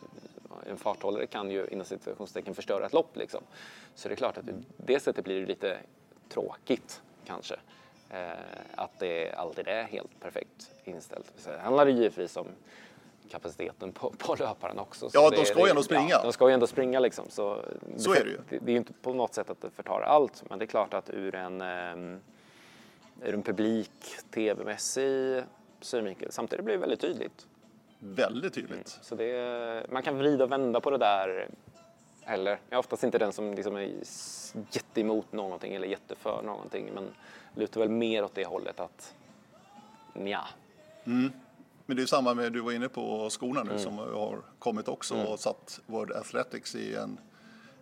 [0.67, 3.43] en farthållare kan ju inom situationstecken förstöra ett lopp liksom.
[3.95, 4.45] Så det är klart att
[4.77, 5.79] det sättet blir det lite
[6.29, 7.55] tråkigt kanske.
[8.11, 8.33] Eh,
[8.75, 11.33] att det alltid är helt perfekt inställt.
[11.45, 12.47] Det handlar givetvis om
[13.29, 15.09] kapaciteten på, på löparen också.
[15.13, 16.11] ja, de ska ju ändå springa.
[16.11, 17.25] Ja, de ska ju ändå springa liksom.
[17.29, 17.63] Så,
[17.97, 18.39] så det, är det ju.
[18.49, 20.67] Det, det är ju inte på något sätt att det förtar allt, men det är
[20.67, 22.21] klart att ur en, um,
[23.23, 23.91] ur en publik,
[24.31, 25.45] tv-mässig
[25.81, 27.47] synvinkel, samtidigt blir det väldigt tydligt.
[27.99, 28.73] Väldigt tydligt.
[28.73, 29.03] Mm.
[29.03, 31.49] Så det, man kan vrida och vända på det där
[32.25, 32.51] heller.
[32.51, 33.91] Jag är oftast inte den som liksom är
[34.71, 37.09] jätteemot någonting eller jätteför någonting, men
[37.55, 39.15] lutar väl mer åt det hållet att
[40.15, 40.45] nja.
[41.05, 41.33] Mm.
[41.87, 43.83] Men det är samma med, du var inne på skorna nu mm.
[43.83, 45.27] som har kommit också mm.
[45.27, 47.19] och satt World Athletics i en,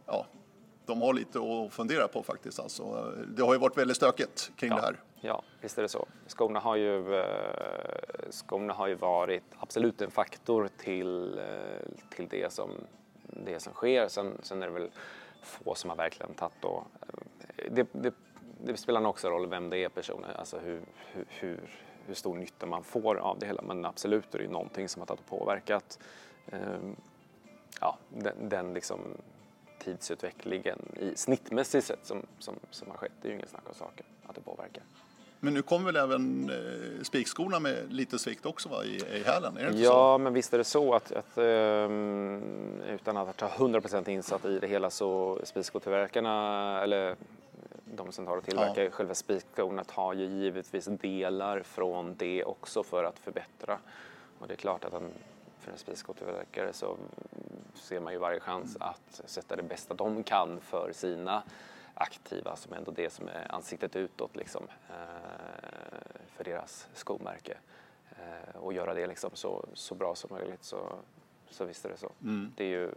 [0.06, 0.26] ja,
[0.86, 3.12] de har lite att fundera på faktiskt alltså.
[3.36, 4.76] Det har ju varit väldigt stökigt kring ja.
[4.76, 4.96] det här.
[5.20, 6.06] Ja, visst är det så.
[6.26, 11.44] Skorna har ju, eh, skorna har ju varit absolut en faktor till, eh,
[12.16, 12.70] till det, som,
[13.22, 14.08] det som sker.
[14.08, 14.90] Sen, sen är det väl
[15.42, 16.84] få som har verkligen tagit och,
[17.56, 18.14] eh, det, det,
[18.64, 20.80] det spelar också roll vem det är personen, alltså hur,
[21.12, 21.60] hur, hur
[22.06, 23.62] hur stor nytta man får av det hela.
[23.62, 25.98] Men absolut är det någonting som har tagit och påverkat
[26.46, 26.96] ehm,
[27.80, 29.00] ja, den, den liksom
[29.78, 33.12] tidsutvecklingen i snittmässigt sett som, som, som har skett.
[33.22, 34.82] Det är ju ingen snack om saken att det påverkar.
[35.44, 39.56] Men nu kommer väl även eh, spikskorna med lite svikt också va, i, i hälen?
[39.56, 40.18] Är det inte ja, så?
[40.18, 42.42] men visst är det så att, att um,
[42.80, 47.16] utan att ha 100% insatt i det hela så spikskotillverkarna, eller
[47.96, 48.90] de centrala tillverkare, ja.
[48.90, 53.78] själva spikskorna tar ju givetvis delar från det också för att förbättra.
[54.38, 55.12] Och det är klart att en,
[55.58, 56.96] för en spiskotillverkare så
[57.74, 58.88] ser man ju varje chans mm.
[58.88, 61.42] att sätta det bästa de kan för sina
[61.94, 67.56] aktiva, som ändå det som är ansiktet utåt liksom, eh, för deras skomärke.
[68.10, 70.92] Eh, och göra det liksom så, så bra som möjligt så,
[71.52, 72.12] så visst är det så.
[72.22, 72.52] Mm.
[72.56, 72.90] Det är ju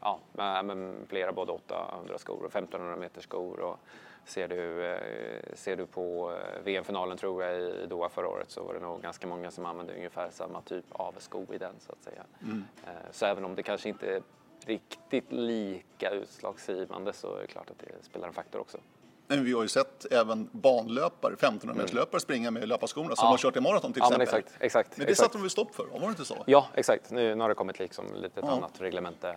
[0.00, 0.20] ja,
[0.62, 3.60] men flera både 800 skor och 1500 meter skor.
[3.60, 3.78] Och
[4.24, 8.64] ser, du, eh, ser du på eh, VM-finalen tror jag i Doha förra året så
[8.64, 11.92] var det nog ganska många som använde ungefär samma typ av sko i den så
[11.92, 12.24] att säga.
[12.42, 12.64] Mm.
[12.86, 14.22] Eh, så även om det kanske inte är
[14.66, 18.78] riktigt lika utslagsgivande så är det klart att det spelar en faktor också.
[19.26, 23.30] Men vi har ju sett även banlöpare, 1500 meters löpare springa med löparskorna som Ja.
[23.30, 24.40] har kört i maraton till Ja, men exempel.
[24.48, 25.26] exakt, exakt, Men det exakt.
[25.26, 26.36] satte de väl stopp för, var det inte så?
[26.46, 27.10] Ja, exakt.
[27.10, 28.52] Nu, nu har det kommit liksom lite ett Ja.
[28.52, 29.34] annat reglemente eh,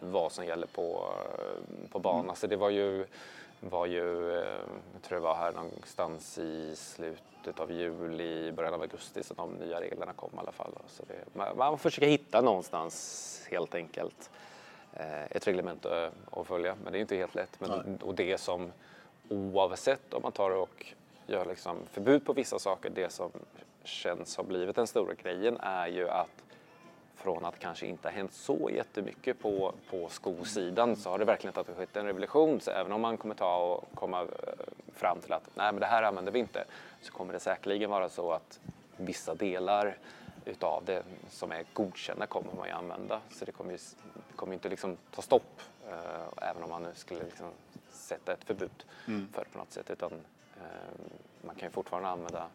[0.00, 2.24] vad som gäller på, eh, på banan.
[2.24, 2.36] Mm.
[2.36, 3.06] Så det var ju,
[3.60, 4.44] var ju eh,
[4.92, 9.54] jag tror det var här någonstans i slutet av juli, början av augusti som de
[9.66, 10.72] nya reglerna kom i alla fall.
[10.88, 14.30] Så det, man, man försöker hitta någonstans helt enkelt
[14.92, 17.60] eh, ett reglement att, att följa, men det är inte helt lätt.
[17.60, 17.98] Men, Nej.
[18.02, 18.72] och det som
[19.28, 20.86] oavsett om man tar och
[21.26, 23.30] gör liksom förbud på vissa saker, det som
[23.84, 26.44] känns ha blivit den stora grejen är ju att
[27.24, 31.58] från att kanske inte ha hänt så jättemycket på, på skosidan så har det verkligen
[31.58, 32.60] inte skett en revolution.
[32.60, 34.26] Så även om man kommer ta och komma eh,
[34.92, 36.64] fram till att nej men det här använder vi inte
[37.02, 38.60] så kommer det säkerligen vara så att
[38.96, 39.96] vissa delar
[40.44, 43.20] utav det som är godkända kommer man ju använda.
[43.30, 43.78] Så det kommer ju
[44.28, 47.50] det kommer inte liksom ta stopp eh, även om man nu skulle liksom
[47.94, 49.90] sätta ett förbud för det på något sätt.
[49.90, 50.12] Utan
[50.56, 50.66] eh,
[51.42, 52.46] man kan ju fortfarande använda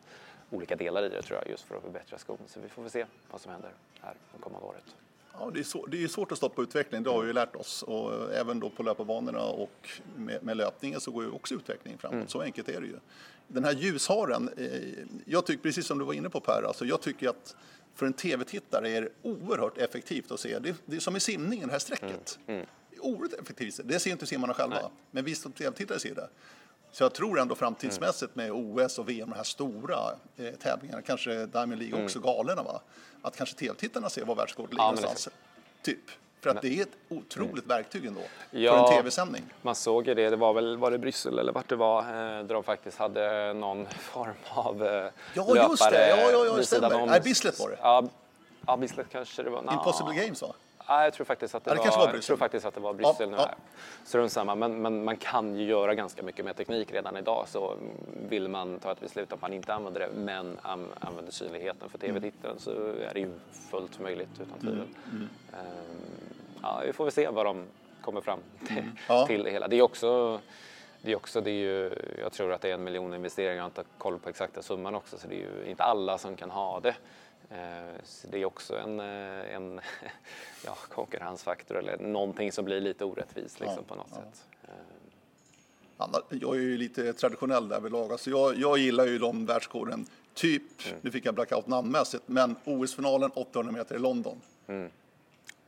[0.50, 2.38] olika delar i det tror jag just för att förbättra skon.
[2.48, 3.72] Så vi får väl se vad som händer
[4.02, 4.96] här det kommande året.
[5.40, 7.56] Ja, det, är svår, det är svårt att stoppa utvecklingen, det har vi ju lärt
[7.56, 7.84] oss.
[7.84, 12.14] Och även då på löparbanorna och med, med löpningen så går ju också utvecklingen framåt.
[12.14, 12.28] Mm.
[12.28, 13.00] Så enkelt är det ju.
[13.48, 17.02] Den här ljusharen, eh, jag tycker precis som du var inne på Per, alltså jag
[17.02, 17.56] tycker att
[17.96, 20.60] för en tv-tittare är det oerhört effektivt att se.
[20.60, 22.40] Det, det är som i simningen, det här strecket.
[22.48, 22.66] Mm.
[22.89, 23.80] Är oerhört effektivt.
[23.84, 24.90] Det ser inte simmarna själva, Nej.
[25.12, 26.30] men vi som tv-tittare ser det.
[26.92, 29.98] Så jag tror ändå framtidsmässigt med OS och VM, de här stora
[30.38, 32.82] eh, tävlingarna, kanske Diamond League också galorna, va?
[33.22, 34.96] att kanske tv-tittarna ser var världsrekordet ligger Mm.
[34.96, 35.36] Ja, någonstans.
[35.82, 36.00] Typ.
[36.42, 38.22] För att det är ett otroligt verktyg ändå
[38.52, 38.72] Ja.
[38.88, 39.44] för en tv-sändning.
[39.62, 42.08] Man såg ju det, det var väl var det Bryssel eller vart det var, eh,
[42.46, 44.92] där de faktiskt hade någon form av eh,
[45.34, 46.10] Ja, löpare just det.
[46.10, 47.06] Ja, ja, ja, det stämmer.
[47.06, 47.78] Nej, Bislett var det.
[47.82, 48.04] Ja,
[48.68, 49.74] ja Bislett kanske det var.
[49.74, 50.54] Impossible Games va?
[50.90, 52.80] Ja, jag tror faktiskt att det, Ja, det var, var jag tror faktiskt att det
[52.80, 53.56] var Bryssel Ja, nu här.
[54.06, 57.46] Strunt samma, men, men man kan ju göra ganska mycket med teknik redan idag.
[57.48, 57.76] Så
[58.30, 62.00] vill man ta ett beslut att man inte använder det, men an, använder synligheten för
[62.04, 62.14] Mm.
[62.22, 63.32] tv-tittaren så är det ju
[63.72, 64.88] fullt möjligt utan tvivel.
[65.12, 65.30] Mm.
[65.54, 65.68] Ehm,
[66.62, 67.64] ja, vi får väl se vad de
[68.02, 68.92] kommer fram till, Mm.
[69.08, 69.26] Ja.
[69.28, 69.68] till det hela.
[69.68, 70.40] Det är också
[71.02, 73.62] det är också, det är ju, jag tror att det är en miljon investeringar, jag
[73.64, 76.50] har inte koll på exakta summan också, så det är ju inte alla som kan
[76.52, 76.96] ha det.
[77.50, 79.82] Eh, Så det är också en, eh, en
[80.66, 84.16] ja, konkurrensfaktor eller någonting som blir lite orättvist liksom, Ja, på något ja.
[84.18, 84.46] sätt.
[84.64, 88.12] Eh, Jag är ju lite traditionell där vid lag.
[88.12, 90.06] Alltså jag, jag gillar ju de världsrekorden.
[90.34, 91.00] Typ, Mm.
[91.04, 94.42] nu fick jag blackout namnmässigt, men OS-finalen 800 meter i London.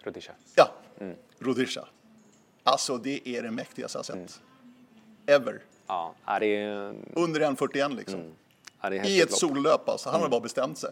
[0.04, 0.32] Rudisha.
[0.56, 1.16] Ja, Mm.
[1.40, 1.88] Rudisha.
[2.64, 4.28] Alltså det är det mäktigaste jag Mm.
[4.28, 4.42] sett.
[5.26, 5.62] Ever.
[5.88, 8.32] Ja, ja, det är, Under 1,41 liksom.
[8.82, 10.10] ja, det är I ett sollöp alltså.
[10.10, 10.92] Han har bara bestämt sig.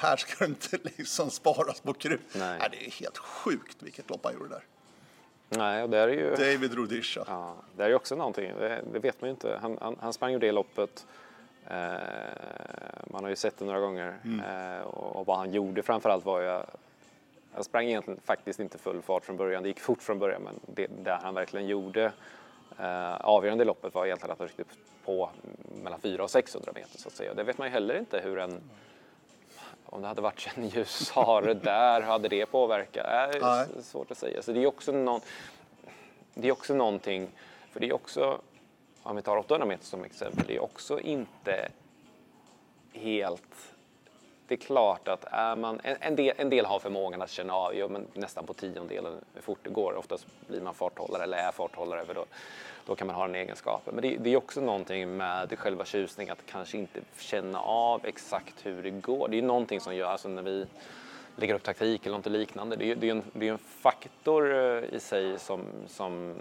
[0.00, 0.10] Mm.
[0.10, 2.20] Här ska det inte liksom sparas på krut.
[2.34, 2.58] Nej.
[2.58, 4.64] Nej, det är helt sjukt vilket lopp han gjorde där.
[5.48, 6.30] Nej, och det är ju...
[6.30, 7.24] David Rudisha.
[7.26, 9.58] Ja, det är ju också någonting, det, det vet man ju inte.
[9.62, 11.06] Han, han, han sprang ju det loppet.
[11.66, 11.76] Eh,
[13.04, 14.14] man har ju sett det några gånger.
[14.24, 16.62] Eh, och, och vad han gjorde framförallt var ju...
[17.52, 19.62] Han sprang egentligen faktiskt inte full fart från början.
[19.62, 22.12] Det gick fort från början, men det där han verkligen gjorde
[22.78, 24.64] eh, avgörande i loppet var egentligen att han ryckte
[25.04, 25.30] på
[25.82, 27.34] mellan 400 och 600 meter så att säga.
[27.34, 28.60] Det vet man ju heller inte hur en
[29.90, 33.34] om det hade varit en ljus hare där, hade det påverkat?
[33.34, 33.66] Äh, Nej.
[33.82, 34.42] svårt att säga.
[34.42, 35.20] Så det är också, någon,
[36.34, 37.28] det är också någonting,
[37.70, 38.40] för det är också,
[39.02, 41.68] om vi tar 800 meter som exempel, det är också inte
[42.92, 43.74] helt...
[44.46, 47.54] Det är klart att är man, en, en, del, en del har förmågan att känna
[47.54, 49.96] av, jo, men nästan på tiondelen hur fort det går.
[49.96, 52.24] Oftast blir man farthållare eller är farthållare, för då,
[52.86, 53.94] då kan man ha den egenskapen.
[53.94, 58.66] Men det, det är också någonting med själva tjusningen, att kanske inte känna av exakt
[58.66, 59.28] hur det går.
[59.28, 60.66] Det är någonting som gör, alltså när vi
[61.36, 64.54] lägger upp taktik eller något liknande, det är, det är, en, det är en faktor
[64.54, 66.34] eh, i sig som, som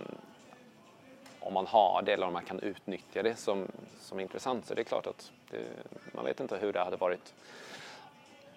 [1.39, 3.67] om man har det eller om man kan utnyttja det som,
[3.99, 4.65] som är intressant.
[4.65, 5.65] Så det är klart att det,
[6.13, 7.33] man vet inte hur det hade varit.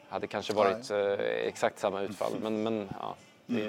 [0.08, 1.12] hade kanske varit eh,
[1.46, 2.32] exakt samma utfall.
[2.42, 3.14] Men, men ja,
[3.46, 3.64] det,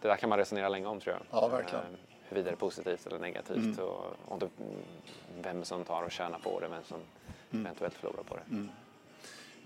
[0.00, 1.42] det där kan man resonera länge om tror jag.
[1.42, 1.84] Ja, verkligen.
[1.84, 4.48] Eh, Huruvida det är positivt eller negativt och, och det,
[5.42, 6.98] vem som tar och tjänar på det, vem som
[7.60, 8.66] eventuellt förlorar på det.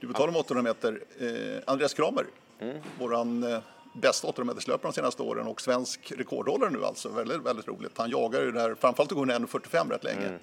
[0.01, 2.27] Du, på tal om 800 meter, eh, Andreas Kramer,
[2.61, 2.77] Mm.
[2.99, 3.59] våran eh,
[3.95, 7.09] bästa 800 meterslöpare de senaste åren och svensk rekordhållare nu alltså.
[7.09, 7.99] Väldigt, väldigt roligt.
[7.99, 10.27] Han jagar ju där, framförallt går han 1.45 rätt länge.
[10.27, 10.41] Mm.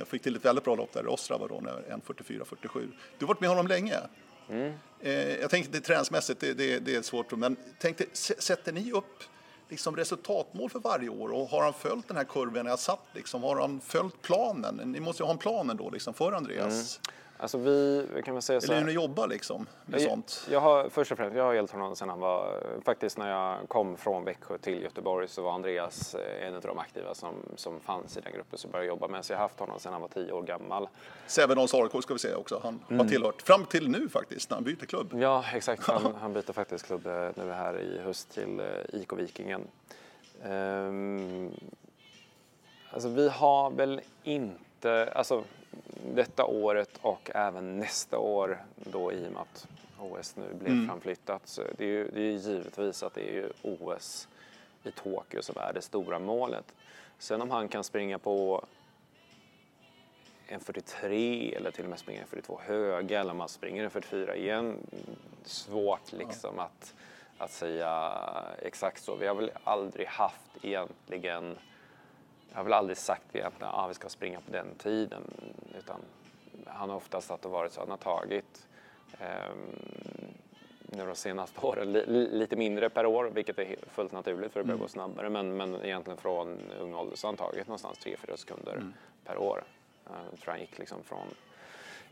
[0.00, 1.72] Eh, fick till ett väldigt bra lopp där i Ostrava då, när
[2.06, 2.88] 1.44-47.
[3.18, 3.96] Du har varit med honom länge.
[4.48, 4.72] Mm.
[5.00, 8.72] Eh, jag tänker det träningsmässigt, det, det, det är svårt, men tänk dig, s- sätter
[8.72, 9.22] ni upp
[9.72, 13.06] liksom resultatmål för varje år och har han följt den här kurvan jag satt?
[13.12, 14.76] Liksom, har han följt planen?
[14.76, 17.00] Ni måste ju ha en plan ändå liksom, för Andreas.
[17.06, 17.16] Mm.
[17.42, 20.46] Alltså vi, kan väl säga så Eller hur ni jobbar liksom med jag, sånt?
[20.50, 23.68] Jag har, först och främst, jag har hjälpt honom sedan han var, faktiskt när jag
[23.68, 27.80] kom från Växjö till Göteborg så var Andreas eh, en av de aktiva som, som
[27.80, 29.24] fanns i den gruppen som började jobba med.
[29.24, 30.88] Så jag har haft honom sedan han var tio år gammal.
[31.26, 33.00] Sävenås AIK ska vi säga också, han mm.
[33.00, 35.12] har tillhört fram till nu faktiskt när han byter klubb.
[35.14, 35.86] Ja, exakt.
[35.86, 39.62] Han, han byter faktiskt klubb eh, nu här i höst till eh, IK Vikingen.
[40.44, 41.50] Um,
[42.90, 45.44] alltså vi har väl inte, alltså
[46.14, 49.68] detta året och även nästa år då i och med att
[49.98, 50.88] OS nu blev mm.
[50.88, 51.48] framflyttat.
[51.48, 54.28] Så det är ju det är givetvis att det är ju OS
[54.84, 56.74] i Tokyo som är det stora målet.
[57.18, 58.64] Sen om han kan springa på
[60.46, 63.90] en 43 eller till och med springa en 42 höga eller om han springer en
[63.90, 64.76] 44 igen.
[65.44, 66.62] Svårt liksom ja.
[66.62, 66.94] att,
[67.38, 68.18] att säga
[68.62, 69.16] exakt så.
[69.16, 71.56] Vi har väl aldrig haft egentligen
[72.52, 75.22] jag har väl aldrig sagt att ah, vi ska springa på den tiden.
[75.78, 76.00] Utan
[76.66, 78.68] han har oftast att det varit så att han har tagit
[79.20, 79.76] um,
[80.80, 84.64] nu de senaste åren li, lite mindre per år, vilket är fullt naturligt för det
[84.64, 84.84] börjar mm.
[84.84, 85.30] gå snabbare.
[85.30, 88.92] Men, men egentligen från ung ålder så har han tagit någonstans 3-4 sekunder mm.
[89.24, 89.64] per år.
[90.10, 91.26] Uh, jag tror han gick liksom från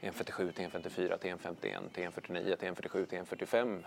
[0.01, 3.85] 1.47 till 1.54 till 1.51 till 1.49 till 1.47 till 1.45.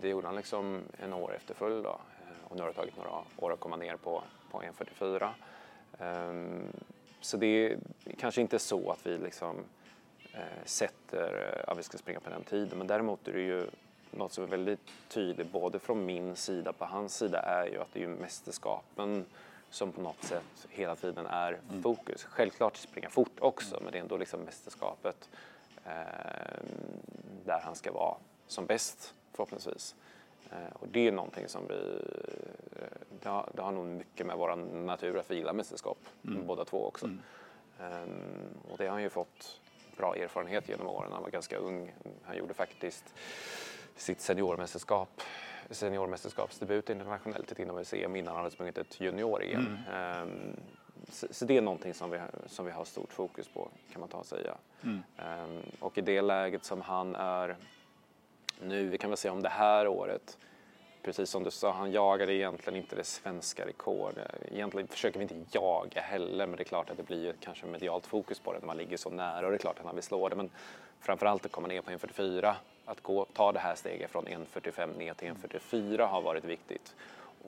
[0.00, 1.90] Det gjorde han liksom en år efter följd då.
[1.90, 5.28] Eh, och nu har det tagit några år att komma ner på, på 1.44.
[5.98, 6.72] Ehm,
[7.20, 7.78] så det är
[8.18, 9.56] kanske inte så att vi liksom
[10.32, 13.66] eh, sätter eh, att vi ska springa på den tiden, men däremot är det ju
[14.10, 17.88] något som är väldigt tydligt både från min sida på hans sida är ju att
[17.92, 19.24] det är ju mästerskapen
[19.70, 21.82] som på något sätt hela tiden är mm.
[21.82, 22.24] fokus.
[22.24, 25.30] Självklart springa fort också, men det är ändå liksom mästerskapet
[25.84, 25.92] eh,
[27.44, 28.16] där han ska vara
[28.46, 29.94] som bäst förhoppningsvis.
[30.52, 32.00] Eh, och det är någonting som vi,
[32.76, 32.86] eh,
[33.22, 36.46] det har, det har nog mycket med vår natur att vi gillar mästerskap, mm.
[36.46, 37.06] båda två också.
[37.06, 37.20] Mm.
[37.80, 39.60] Um, och det har han ju fått
[39.96, 41.12] bra erfarenhet genom åren.
[41.12, 41.92] Han var ganska ung.
[42.22, 43.14] Han gjorde faktiskt
[43.96, 45.22] sitt seniormästerskap,
[45.70, 47.84] seniormästerskapsdebut internationellt inom
[48.16, 49.76] innan han hade sprungit ett junior-EM.
[49.88, 50.22] Mm.
[50.22, 50.56] Um,
[51.08, 54.08] så, så, det är någonting som vi, som vi har stort fokus på kan man
[54.08, 54.56] ta och säga.
[54.82, 55.02] Mm.
[55.44, 57.56] Um, och i det läget som han är
[58.62, 58.88] nu.
[58.88, 60.38] Vi kan väl se om det här året,
[61.02, 64.34] precis som du sa, han jagade egentligen inte det svenska rekordet.
[64.50, 67.66] Egentligen försöker vi inte jaga heller, men det är klart att det blir ju kanske
[67.66, 69.94] medialt fokus på det när man ligger så nära och det är klart att han
[69.94, 70.36] vill slå det.
[70.36, 70.50] Men
[71.00, 72.54] framförallt att komma ner på 1.44,
[72.84, 76.94] att gå, ta det här steget från 1.45 ner till 1.44 har varit viktigt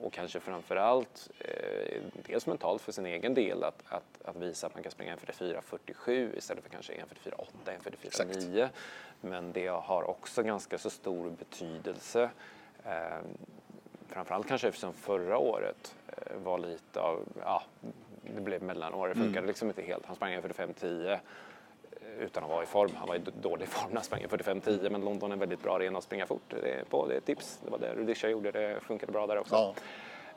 [0.01, 4.73] och kanske framförallt eh, dels mentalt för sin egen del att, att, att visa att
[4.73, 8.69] man kan springa 1.44.47 istället för kanske 1.44.8, 1.44.9.
[9.21, 12.29] Men det har också ganska så stor betydelse.
[12.85, 13.17] Eh,
[14.07, 17.63] framförallt kanske eftersom förra året eh, var lite av, ja,
[18.35, 19.47] det blev mellanår, det funkade mm.
[19.47, 20.05] liksom inte helt.
[20.05, 21.19] Han sprang 1.45.10
[22.19, 22.91] utan att vara i form.
[22.95, 25.75] Han var i dålig form när han sprang 45-10 men London är en väldigt bra
[25.75, 27.07] arena att springa fort det är på.
[27.07, 27.59] Det är ett tips.
[27.63, 29.55] Det var det Rudisha gjorde, det funkade bra där också.
[29.55, 29.73] Ja.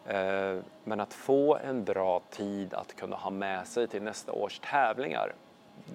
[0.08, 4.58] Eh, men att få en bra tid att kunna ha med sig till nästa års
[4.58, 5.34] tävlingar,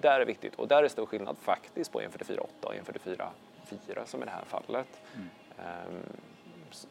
[0.00, 0.54] där är viktigt.
[0.54, 4.86] Och där är stor skillnad faktiskt på 1.44.8 och 1.44.4 som i det här fallet.
[5.14, 5.28] Mm.
[5.58, 6.02] Ehm,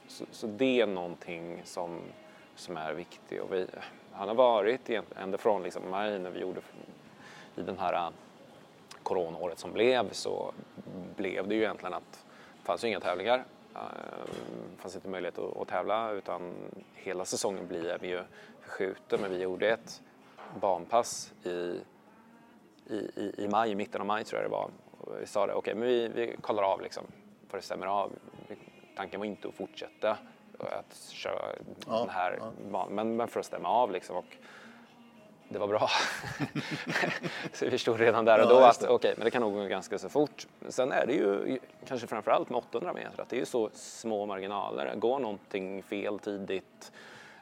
[0.08, 2.02] så, så, det är någonting som,
[2.56, 3.42] som är viktigt.
[3.42, 3.68] Och vi,
[4.12, 6.62] han har varit ända från liksom maj när vi gjorde
[7.56, 8.12] i den här
[9.04, 10.54] coronaåret som blev så
[11.16, 12.26] blev det ju egentligen att
[12.58, 13.46] det fanns ju inga tävlingar.
[13.74, 16.54] Det ehm, fanns inte möjlighet att, tävla utan
[16.94, 18.24] hela säsongen blev ju
[18.62, 20.02] förskjuten men vi gjorde ett
[20.62, 21.50] banpass i,
[22.88, 24.70] i, i, i maj, mitten av maj tror jag det var.
[25.20, 27.04] Vi sa det, okej okay, men vi, vi kollar av liksom,
[27.50, 28.12] för det stämmer av.
[28.96, 30.18] Tanken var inte att fortsätta
[30.60, 31.42] att köra
[31.88, 32.52] ja, den här ja.
[32.72, 34.16] banan, men, men för att stämma av liksom.
[34.16, 34.38] Och,
[35.54, 35.90] det var bra.
[37.54, 39.66] så vi förstod redan där och då att okej, okay, men det kan nog gå
[39.66, 40.48] ganska så fort.
[40.70, 44.26] Sen är det ju kanske framförallt med 800 meter att det är ju så små
[44.26, 44.96] marginaler.
[44.96, 46.92] Går någonting fel tidigt,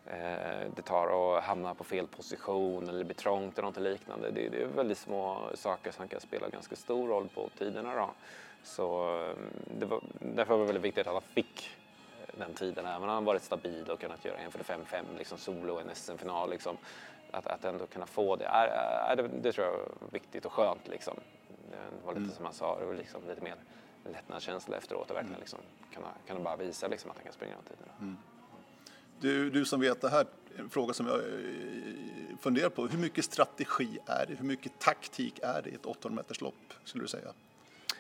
[0.06, 4.32] eh, det tar att hamna på fel position eller blir trångt eller något liknande.
[4.32, 8.10] Det, det, är väldigt små saker som kan spela ganska stor roll på tiderna då.
[8.64, 9.16] Så
[9.82, 11.70] eh, var, därför var det väldigt viktigt att han fick
[12.38, 16.50] den tiden, även om han varit stabil och kunnat göra 1.45-5 liksom solo en SM-final.
[16.50, 16.78] Liksom
[17.32, 18.68] att, att ändå kunna få det, är,
[19.12, 20.88] är det, det, tror jag är viktigt och skönt.
[20.88, 21.20] Liksom.
[21.72, 22.36] Det var lite mm.
[22.36, 23.56] som han sa, det var liksom lite mer
[24.06, 25.40] lättnadskänsla efteråt och verkligen mm.
[25.40, 25.60] liksom,
[25.94, 27.92] kunna, kunna bara visa liksom, att han kan springa de tiderna.
[28.00, 28.18] Mm.
[29.20, 30.26] Du, du som vet det här,
[30.58, 32.88] en fråga som jag eh, funderar på.
[32.88, 34.36] Hur mycket strategi är det?
[34.36, 37.34] Hur mycket taktik är det i ett 800 meters lopp skulle du säga?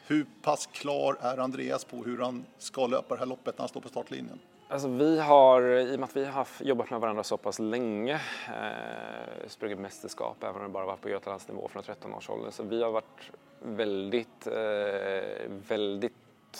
[0.08, 3.70] Hur pass klar är Andreas på hur han ska löpa det här loppet när han
[3.70, 4.40] står på startlinjen?
[4.72, 8.14] Alltså vi har, i och med att vi har jobbat med varandra så pass länge,
[8.48, 12.64] eh, sprungit mästerskap, även om det bara varit på Götalandsnivå från 13 års ålder, så
[12.64, 14.54] vi har varit väldigt, eh,
[15.68, 16.14] väldigt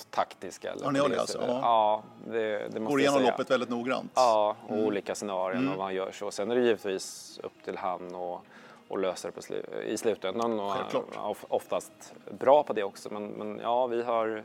[0.10, 0.74] taktiska.
[0.84, 1.38] Har ni det alltså?
[1.48, 4.12] Ja, ja det, det måste Går igenom loppet väldigt noggrant?
[4.16, 4.86] Ja, och mm.
[4.86, 5.72] olika scenarion mm.
[5.72, 6.32] och vad han gör så.
[6.32, 8.42] Sen är det givetvis upp till han och,
[8.88, 10.60] och lösa det slu, i slutändan.
[10.60, 11.38] Och Självklart.
[11.48, 14.44] oftast bra på det också, men, men ja, vi har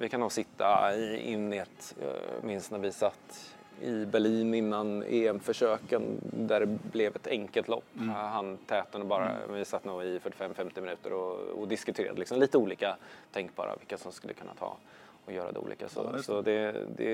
[0.00, 6.02] vi kan nog sitta i innet, jag minns när vi satt i Berlin innan EM-försöken
[6.22, 7.84] där det blev ett enkelt lopp.
[7.96, 8.08] Mm.
[8.08, 9.54] Han täten och bara, mm.
[9.54, 12.96] vi satt nog i 45-50 minuter och, och diskuterade liksom lite olika
[13.32, 14.76] tänkbara, vilka som skulle kunna ta
[15.24, 15.88] och göra det olika.
[15.88, 16.22] Så, ja, det.
[16.22, 17.12] så det, det,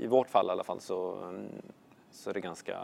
[0.00, 1.32] i vårt fall i alla fall så,
[2.10, 2.78] så är det ganska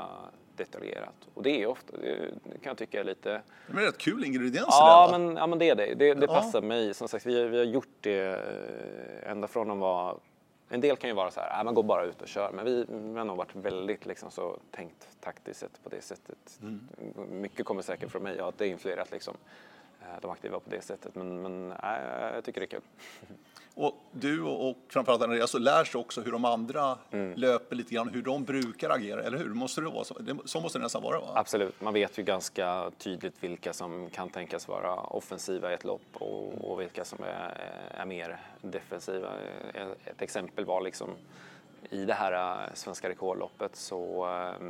[0.57, 1.29] detaljerat.
[1.35, 3.43] Och det är ofta, det kan jag tycka är lite...
[3.67, 5.95] Det är rätt kul ingredienser ja, där, men, ja, men det är det.
[5.95, 6.95] Det, det passar mig.
[6.95, 8.41] Som sagt, vi, vi har gjort det
[9.27, 10.17] ända från att vara
[10.69, 12.65] en del kan ju vara så här, äh, man går bara ut och kör, men
[12.65, 16.59] vi, vi har nog varit väldigt liksom så tänkt taktiskt sett på det sättet.
[16.63, 16.89] Mm.
[17.41, 19.76] Mycket kommer säkert från mig, ja, det har influerat liksom, eh,
[20.23, 22.81] de aktiva på det sättet, men, men äh, jag tycker det är kul.
[23.79, 27.33] Och du och framförallt Andreas så lär sig också hur de andra mm.
[27.37, 29.49] löper lite grann, hur de brukar agera, eller hur?
[29.49, 30.17] Måste det vara så?
[30.45, 31.33] så måste det nästan vara va?
[31.35, 36.07] Absolut, man vet ju ganska tydligt vilka som kan tänkas vara offensiva i ett lopp
[36.13, 39.29] och, och vilka som är, är, mer defensiva.
[40.05, 41.11] Ett exempel var liksom
[41.91, 44.69] i det här äh, svenska rekordloppet så eh,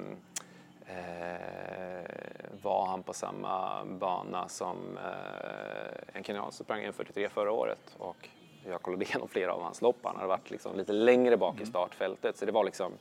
[2.62, 8.28] var han på samma bana som eh, en kenyan som sprang 1.43 förra året och
[8.64, 9.97] jag kollade igenom flera av hans lopp.
[10.03, 11.66] Han hade varit liksom lite längre bak i mm.
[11.66, 12.37] startfältet.
[12.37, 12.93] Så det var liksom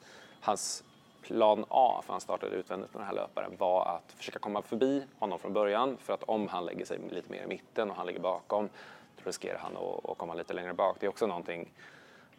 [0.42, 0.84] hans
[1.22, 5.04] plan A, för han startade utvändigt med den här löparen, var att försöka komma förbi
[5.20, 5.98] honom från början.
[5.98, 8.70] För att om han lägger sig lite mer i mitten och han ligger bakom,
[9.16, 10.98] då riskerar han att, att komma lite längre bak.
[11.00, 11.74] Det är också någonting,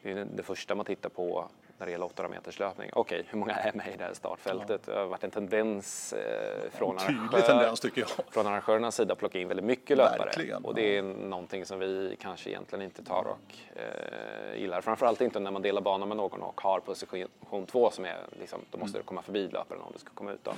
[0.03, 1.49] det är det första man tittar på
[1.79, 2.91] när det gäller 800 meters löpning.
[2.93, 4.81] Okej, okay, hur många är med i det här startfältet?
[4.87, 4.93] Ja.
[4.93, 7.81] Det har varit en tendens eh, från, arrangör, tendens,
[8.31, 10.18] från arrangörernas sida att plocka in väldigt mycket löpare.
[10.18, 14.81] Verkligen, och det är någonting som vi kanske egentligen inte tar och eh, gillar.
[14.81, 18.61] Framförallt inte när man delar bana med någon och har position två som är, liksom,
[18.70, 19.05] då måste mm.
[19.05, 20.45] du komma förbi löparen om du ska komma ut.
[20.45, 20.53] Då.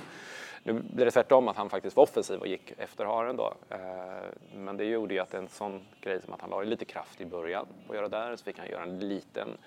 [0.63, 3.53] Nu blev det tvärtom att han faktiskt var offensiv och gick efter haren då.
[3.69, 3.77] Eh,
[4.55, 7.25] men det gjorde ju att en sån grej som att han la lite kraft i
[7.25, 9.57] början på att göra där, så fick han göra en liten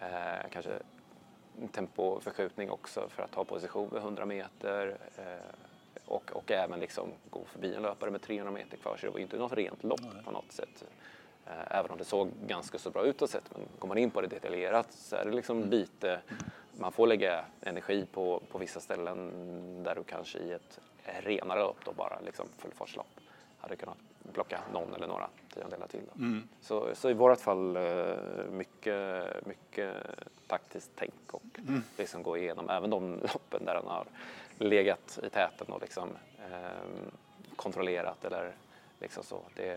[0.00, 0.70] Eh, kanske
[1.72, 5.24] tempoförskjutning också för att ta position vid 100 meter eh,
[6.04, 9.18] och, och även liksom gå förbi en löpare med 300 meter kvar så det var
[9.18, 10.24] inte något rent lopp Nej.
[10.24, 10.84] på något sätt.
[11.46, 14.20] Eh, även om det såg ganska så bra ut sett men går man in på
[14.20, 15.70] det detaljerat så är det liksom mm.
[15.70, 16.20] lite
[16.78, 19.32] man får lägga energi på, på vissa ställen
[19.82, 23.20] där du kanske i ett renare lopp då bara liksom fullfartslopp
[23.58, 23.98] hade kunnat
[24.32, 26.04] plocka någon eller några tiondelar till.
[26.16, 26.48] Mm.
[26.60, 28.14] Så, så i vårt fall eh,
[28.50, 29.94] mycket, mycket
[30.46, 31.82] taktiskt tänk och mm.
[31.98, 34.06] liksom gå igenom även de loppen där han har
[34.58, 37.10] legat i täten och liksom, eh,
[37.56, 38.52] kontrollerat eller
[39.00, 39.42] liksom så.
[39.54, 39.72] Det,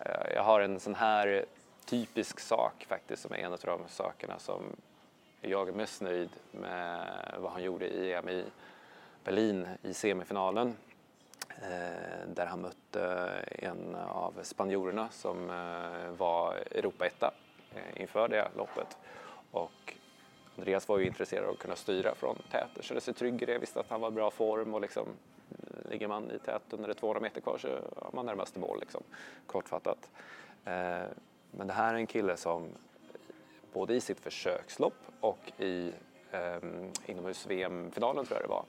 [0.00, 1.44] eh, jag har en sån här
[1.84, 4.62] typisk sak faktiskt som är en av de sakerna som
[5.40, 7.06] jag är mest nöjd med
[7.38, 8.44] vad han gjorde i EM i
[9.24, 10.76] Berlin i semifinalen
[11.62, 13.02] Eh, där han mötte
[13.48, 17.34] en av spanjorerna som eh, var Europaetta
[17.74, 18.98] eh, inför det loppet.
[19.50, 19.94] Och
[20.56, 23.58] Andreas var ju intresserad av att kunna styra från täten, kände sig trygg i det,
[23.58, 25.06] visste att han var i bra form och liksom
[25.90, 28.80] ligger man i täten när det är 200 meter kvar så har man närmast mål
[28.80, 29.02] liksom,
[29.46, 30.10] kortfattat.
[31.50, 32.68] Men det här är en kille som
[33.72, 35.92] både i sitt försökslopp och i
[37.06, 38.64] inomhus-VM-finalen tror jag det var,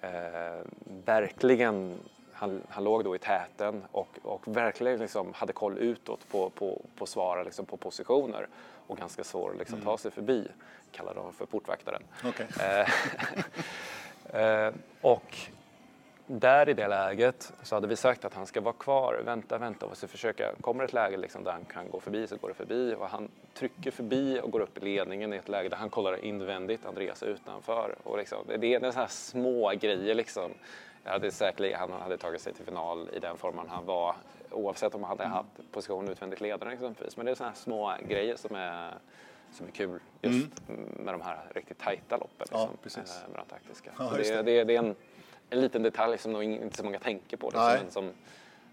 [0.00, 0.64] eh,
[1.04, 1.98] verkligen
[2.36, 6.82] han, han låg då i täten och, och verkligen liksom hade koll utåt på, på,
[6.96, 8.48] på svara, liksom på positioner
[8.86, 9.84] och ganska svår att liksom, mm.
[9.84, 10.48] ta sig förbi,
[10.92, 12.02] kallar de för portvaktaren.
[12.24, 12.46] Okay.
[12.60, 12.88] Eh,
[14.66, 15.36] eh, och
[16.26, 19.86] där i det läget så hade vi sagt att han ska vara kvar, vänta, vänta
[19.86, 22.54] och så försöka, kommer ett läge liksom där han kan gå förbi så går det
[22.54, 25.90] förbi och han trycker förbi och går upp i ledningen i ett läge där han
[25.90, 30.50] kollar invändigt, Andreas är utanför och liksom, det är så här små grejer liksom
[31.06, 34.16] jag hade säkerligen, han hade tagit sig till final i den formen han var
[34.50, 37.16] oavsett om han hade haft position utvändigt ledare exempelvis.
[37.16, 38.94] Men det är sådana här små grejer som är,
[39.52, 40.80] som är kul just mm.
[41.04, 42.38] med de här riktigt tajta loppen.
[42.38, 43.22] Liksom, ja, precis.
[43.32, 43.90] Med de taktiska.
[43.98, 44.94] Ja, det, det, det, det, är en,
[45.50, 47.46] en liten detalj som nog inte så många tänker på.
[47.46, 48.10] Liksom, men som,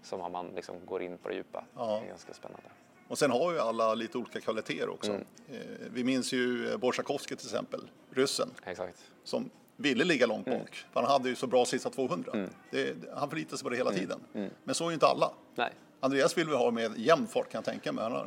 [0.02, 1.64] som om man liksom går in på det djupa.
[1.76, 1.86] Ja.
[2.00, 2.68] Det är ganska spännande.
[3.08, 5.10] Och sen har ju alla lite olika kvaliteter också.
[5.10, 5.26] Mm.
[5.52, 5.58] Eh,
[5.92, 7.80] vi minns ju Borsakowski till exempel,
[8.10, 8.48] ryssen.
[8.66, 9.10] Exakt.
[9.24, 10.54] Som ville ligga långt bak.
[10.54, 10.66] Mm.
[10.92, 12.32] För han hade ju så bra sista 200.
[12.34, 12.50] Mm.
[12.70, 14.00] Det, han förlitade sig på det hela mm.
[14.00, 14.20] tiden.
[14.34, 14.50] Mm.
[14.64, 15.30] Men så är ju inte alla.
[15.54, 15.72] Nej.
[16.04, 18.24] Andreas vill vi ha med jämn fart kan jag tänka mig.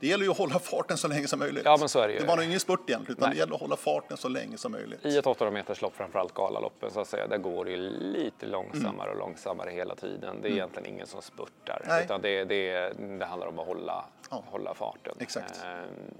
[0.00, 1.62] det gäller ju att hålla farten så länge som möjligt.
[1.64, 2.20] Ja, men så är det ju.
[2.20, 3.34] Det var ingen spurt egentligen, utan Nej.
[3.34, 5.06] det gäller att hålla farten så länge som möjligt.
[5.06, 9.10] I ett 800 meters lopp, framförallt galaloppen, så att säga, där går det lite långsammare
[9.10, 9.20] mm.
[9.20, 10.20] och långsammare hela tiden.
[10.20, 10.52] Det är mm.
[10.52, 12.04] egentligen ingen som spurtar, Nej.
[12.04, 14.44] utan det, det, det handlar om att hålla, ja.
[14.46, 15.14] hålla farten.
[15.20, 15.64] Exakt.
[15.64, 16.14] Ehm,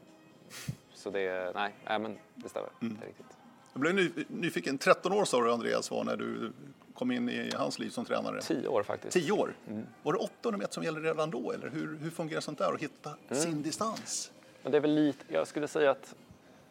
[0.95, 2.71] så det, nej, nej men det stämmer.
[2.83, 2.97] Mm.
[3.01, 3.37] Det är riktigt.
[3.75, 4.79] Jag blev nyfiken.
[4.79, 6.53] 13 år sa du Andreas var när du
[6.95, 8.41] kom in i hans liv som tränare?
[8.41, 9.13] 10 år faktiskt.
[9.13, 9.55] 10 år?
[9.69, 9.87] Mm.
[10.03, 12.81] Var det 800 meter som gällde redan då eller hur, hur fungerar sånt där att
[12.81, 13.43] hitta mm.
[13.43, 14.33] sin distans?
[14.63, 16.15] Men det är väl lite, jag skulle säga att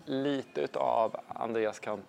[0.05, 2.01] lite utav Andreas kan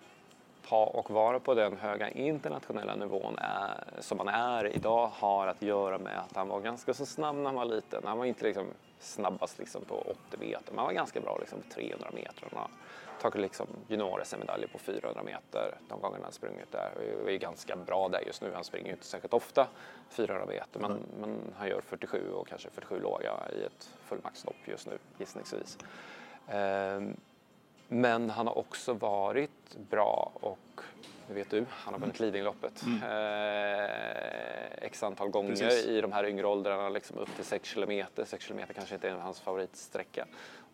[0.67, 5.61] ta och vara på den höga internationella nivån är, som han är idag har att
[5.61, 8.01] göra med att han var ganska så snabb när han var liten.
[8.05, 8.65] Han var inte liksom
[9.05, 12.47] snabbast liksom på 80 meter, men han var ganska bra liksom på 300 meter.
[12.51, 12.69] Han har
[13.21, 16.91] tagit liksom junior-SM-medaljer på 400 meter de gångerna han sprungit där.
[17.23, 18.51] Och är ganska bra där just nu.
[18.53, 19.67] Han springer inte särskilt ofta
[20.09, 21.03] 400 meter, men, mm.
[21.19, 25.77] men han gör 47 och kanske 47 låga i ett fullmaxlopp just nu gissningsvis.
[26.47, 27.15] Ehm,
[27.87, 30.81] men han har också varit bra och
[31.27, 33.03] det vet du, han har vunnit Lidingöloppet mm.
[33.03, 35.85] eh, x antal gånger Precis.
[35.85, 38.25] i de här yngre åldrarna, liksom upp till 6 kilometer.
[38.25, 40.25] 6 kilometer kanske inte är hans favoritsträcka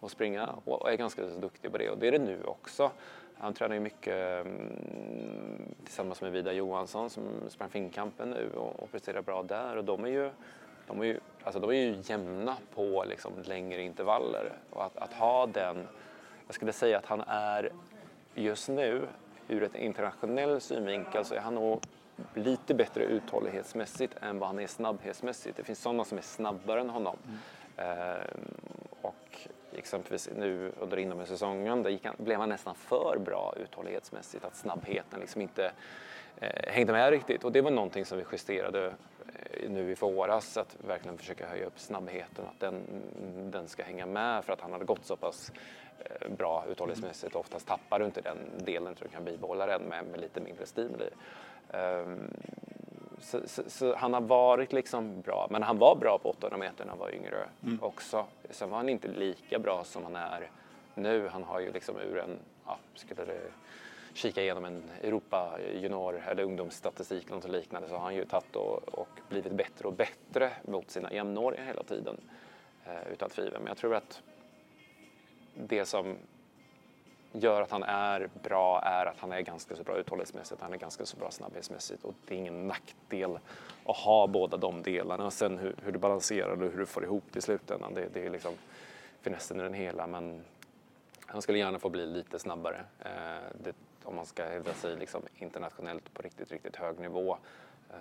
[0.01, 2.91] att springa och är ganska duktig på det och det är det nu också.
[3.37, 8.91] Han tränar ju mycket mm, tillsammans med Vida Johansson som sprang Finnkampen nu och, och
[8.91, 10.31] presterar bra där och de är ju
[10.87, 15.13] de är ju, alltså de är ju jämna på liksom längre intervaller och att, att
[15.13, 15.87] ha den
[16.47, 17.71] jag skulle säga att han är
[18.35, 19.07] just nu,
[19.51, 21.81] ur ett internationell synvinkel, så är han nog
[22.33, 25.57] lite bättre uthållighetsmässigt än vad han är snabbhetsmässigt.
[25.57, 27.17] Det finns sådana som är snabbare än honom.
[27.27, 27.37] Mm.
[27.77, 28.55] Ehm,
[29.01, 35.19] och exempelvis nu under inomhussäsongen, där han, blev han nästan för bra uthållighetsmässigt, att snabbheten
[35.19, 35.71] liksom inte
[36.37, 37.43] eh, hängde med riktigt.
[37.43, 38.93] Och det var någonting som vi justerade
[39.51, 42.83] eh, nu i våras, att verkligen försöka höja upp snabbheten, att den,
[43.51, 45.51] den ska hänga med för att han hade gått så pass
[46.37, 47.35] bra uthållighetsmässigt.
[47.35, 50.65] Oftast tappar du inte den delen så du kan bibehålla den med, med lite mindre
[50.65, 51.09] stimuli.
[51.73, 52.33] Um,
[53.19, 56.85] så, så, så, han har varit liksom bra, men han var bra på 800 meter
[56.85, 57.83] när han var yngre mm.
[57.83, 58.25] också.
[58.49, 60.49] Sen var han inte lika bra som han är
[60.95, 61.27] nu.
[61.27, 63.41] Han har ju liksom ur en, ja, skulle det
[64.13, 68.55] kika igenom en Europa junior eller ungdomsstatistik eller något liknande så har han ju tagit
[68.55, 72.17] och, och blivit bättre och bättre mot sina jämnåriga hela tiden.
[72.85, 73.59] Eh, utan tvivel.
[73.59, 74.21] Men jag tror att
[75.53, 76.17] det som
[77.31, 80.77] gör att han är bra är att han är ganska så bra uthållighetsmässigt, han är
[80.77, 83.39] ganska så bra snabbhetsmässigt och det är ingen nackdel
[83.85, 85.31] att ha båda de delarna.
[85.31, 88.25] Sen hur, hur du balanserar och hur du får ihop det i slutändan, det, det
[88.25, 88.53] är liksom
[89.21, 90.07] finessen i den hela.
[90.07, 90.41] Men
[91.25, 93.09] han skulle gärna få bli lite snabbare eh,
[93.63, 97.37] det, om man ska hävda sig liksom internationellt på riktigt, riktigt hög nivå.
[97.89, 97.95] Eh,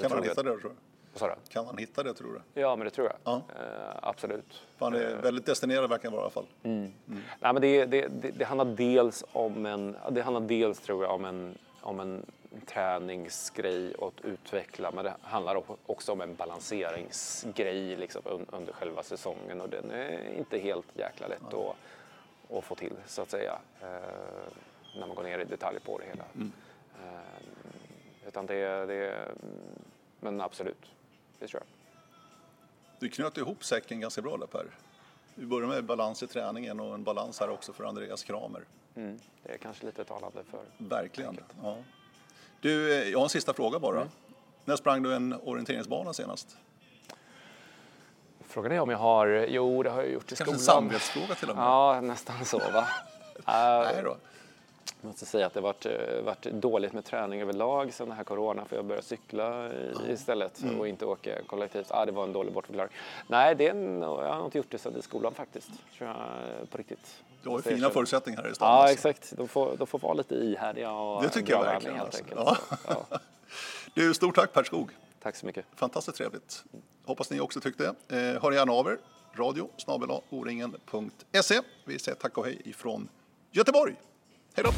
[0.00, 0.76] kan man hitta det tror du?
[1.20, 1.52] Vad sa du?
[1.52, 2.60] Kan man hitta det tror du?
[2.60, 3.16] Ja, men det tror jag.
[3.24, 3.34] Ja.
[3.34, 4.62] Uh, absolut.
[4.78, 6.46] Han är uh, väldigt destinerad verkar vara i alla fall.
[6.62, 6.78] Mm.
[6.78, 7.22] Mm.
[7.40, 11.14] Nej, men det, det, det, det, handlar dels om en, det handlar dels tror jag
[11.14, 12.26] om en, om en
[12.66, 19.68] träningsgrej att utveckla, men det handlar också om en balanseringsgrej liksom, under själva säsongen och
[19.68, 21.74] den är inte helt jäkla lätt ja.
[22.50, 23.88] att, att få till så att säga uh,
[24.98, 26.24] när man går ner i detalj på det hela.
[26.34, 26.52] Mm.
[28.26, 29.28] utan det, det,
[30.20, 30.92] men absolut,
[31.38, 31.68] det tror jag.
[32.98, 34.66] Du knöt ihop säcken ganska bra där Per.
[35.34, 38.64] Vi börjar med balans i träningen och en balans här också för Andreas Kramer.
[38.94, 41.38] Mm, det är kanske lite talande för Verkligen.
[41.62, 41.76] Ja.
[42.60, 43.96] Du, eh, jag har en sista fråga bara.
[43.96, 44.08] Mm.
[44.64, 46.56] När sprang du en orienteringsbana senast?
[48.40, 50.58] Frågan är om jag har, jo det har jag gjort i Kanske skolan.
[50.58, 51.64] Kanske en samvetsfråga till och med?
[51.64, 52.88] Ja, nästan så va.
[53.92, 54.16] Nej då.
[55.00, 58.24] Jag måste säga att det varit, eh, varit dåligt med träning överlag sen den här
[58.24, 59.70] corona för jag började cykla
[60.08, 60.80] istället mm.
[60.80, 61.86] och inte åka kollektivt.
[61.90, 62.92] Ah, det var en dålig bortförklaring.
[63.26, 65.70] Nej, det är en, jag har inte gjort det sedan i skolan faktiskt.
[65.98, 67.22] Tror jag, på riktigt.
[67.42, 68.68] Du har ju fina förutsättningar här i stan.
[68.68, 69.08] Ja, alltså.
[69.08, 69.36] exakt.
[69.36, 72.00] De får, de får vara lite ihärdiga och Det tycker jag verkligen.
[72.00, 72.24] Alltså.
[72.34, 72.56] ja.
[73.94, 74.90] Du, stort tack Per Skog.
[75.22, 75.64] Tack så mycket.
[75.74, 76.64] Fantastiskt trevligt.
[77.04, 77.84] Hoppas ni också tyckte.
[77.84, 78.98] Eh, hör gärna av er.
[79.34, 79.70] Radio
[80.30, 81.60] oringen.se.
[81.84, 83.08] Vi säger tack och hej ifrån
[83.50, 83.94] Göteborg.
[84.56, 84.72] Hej då!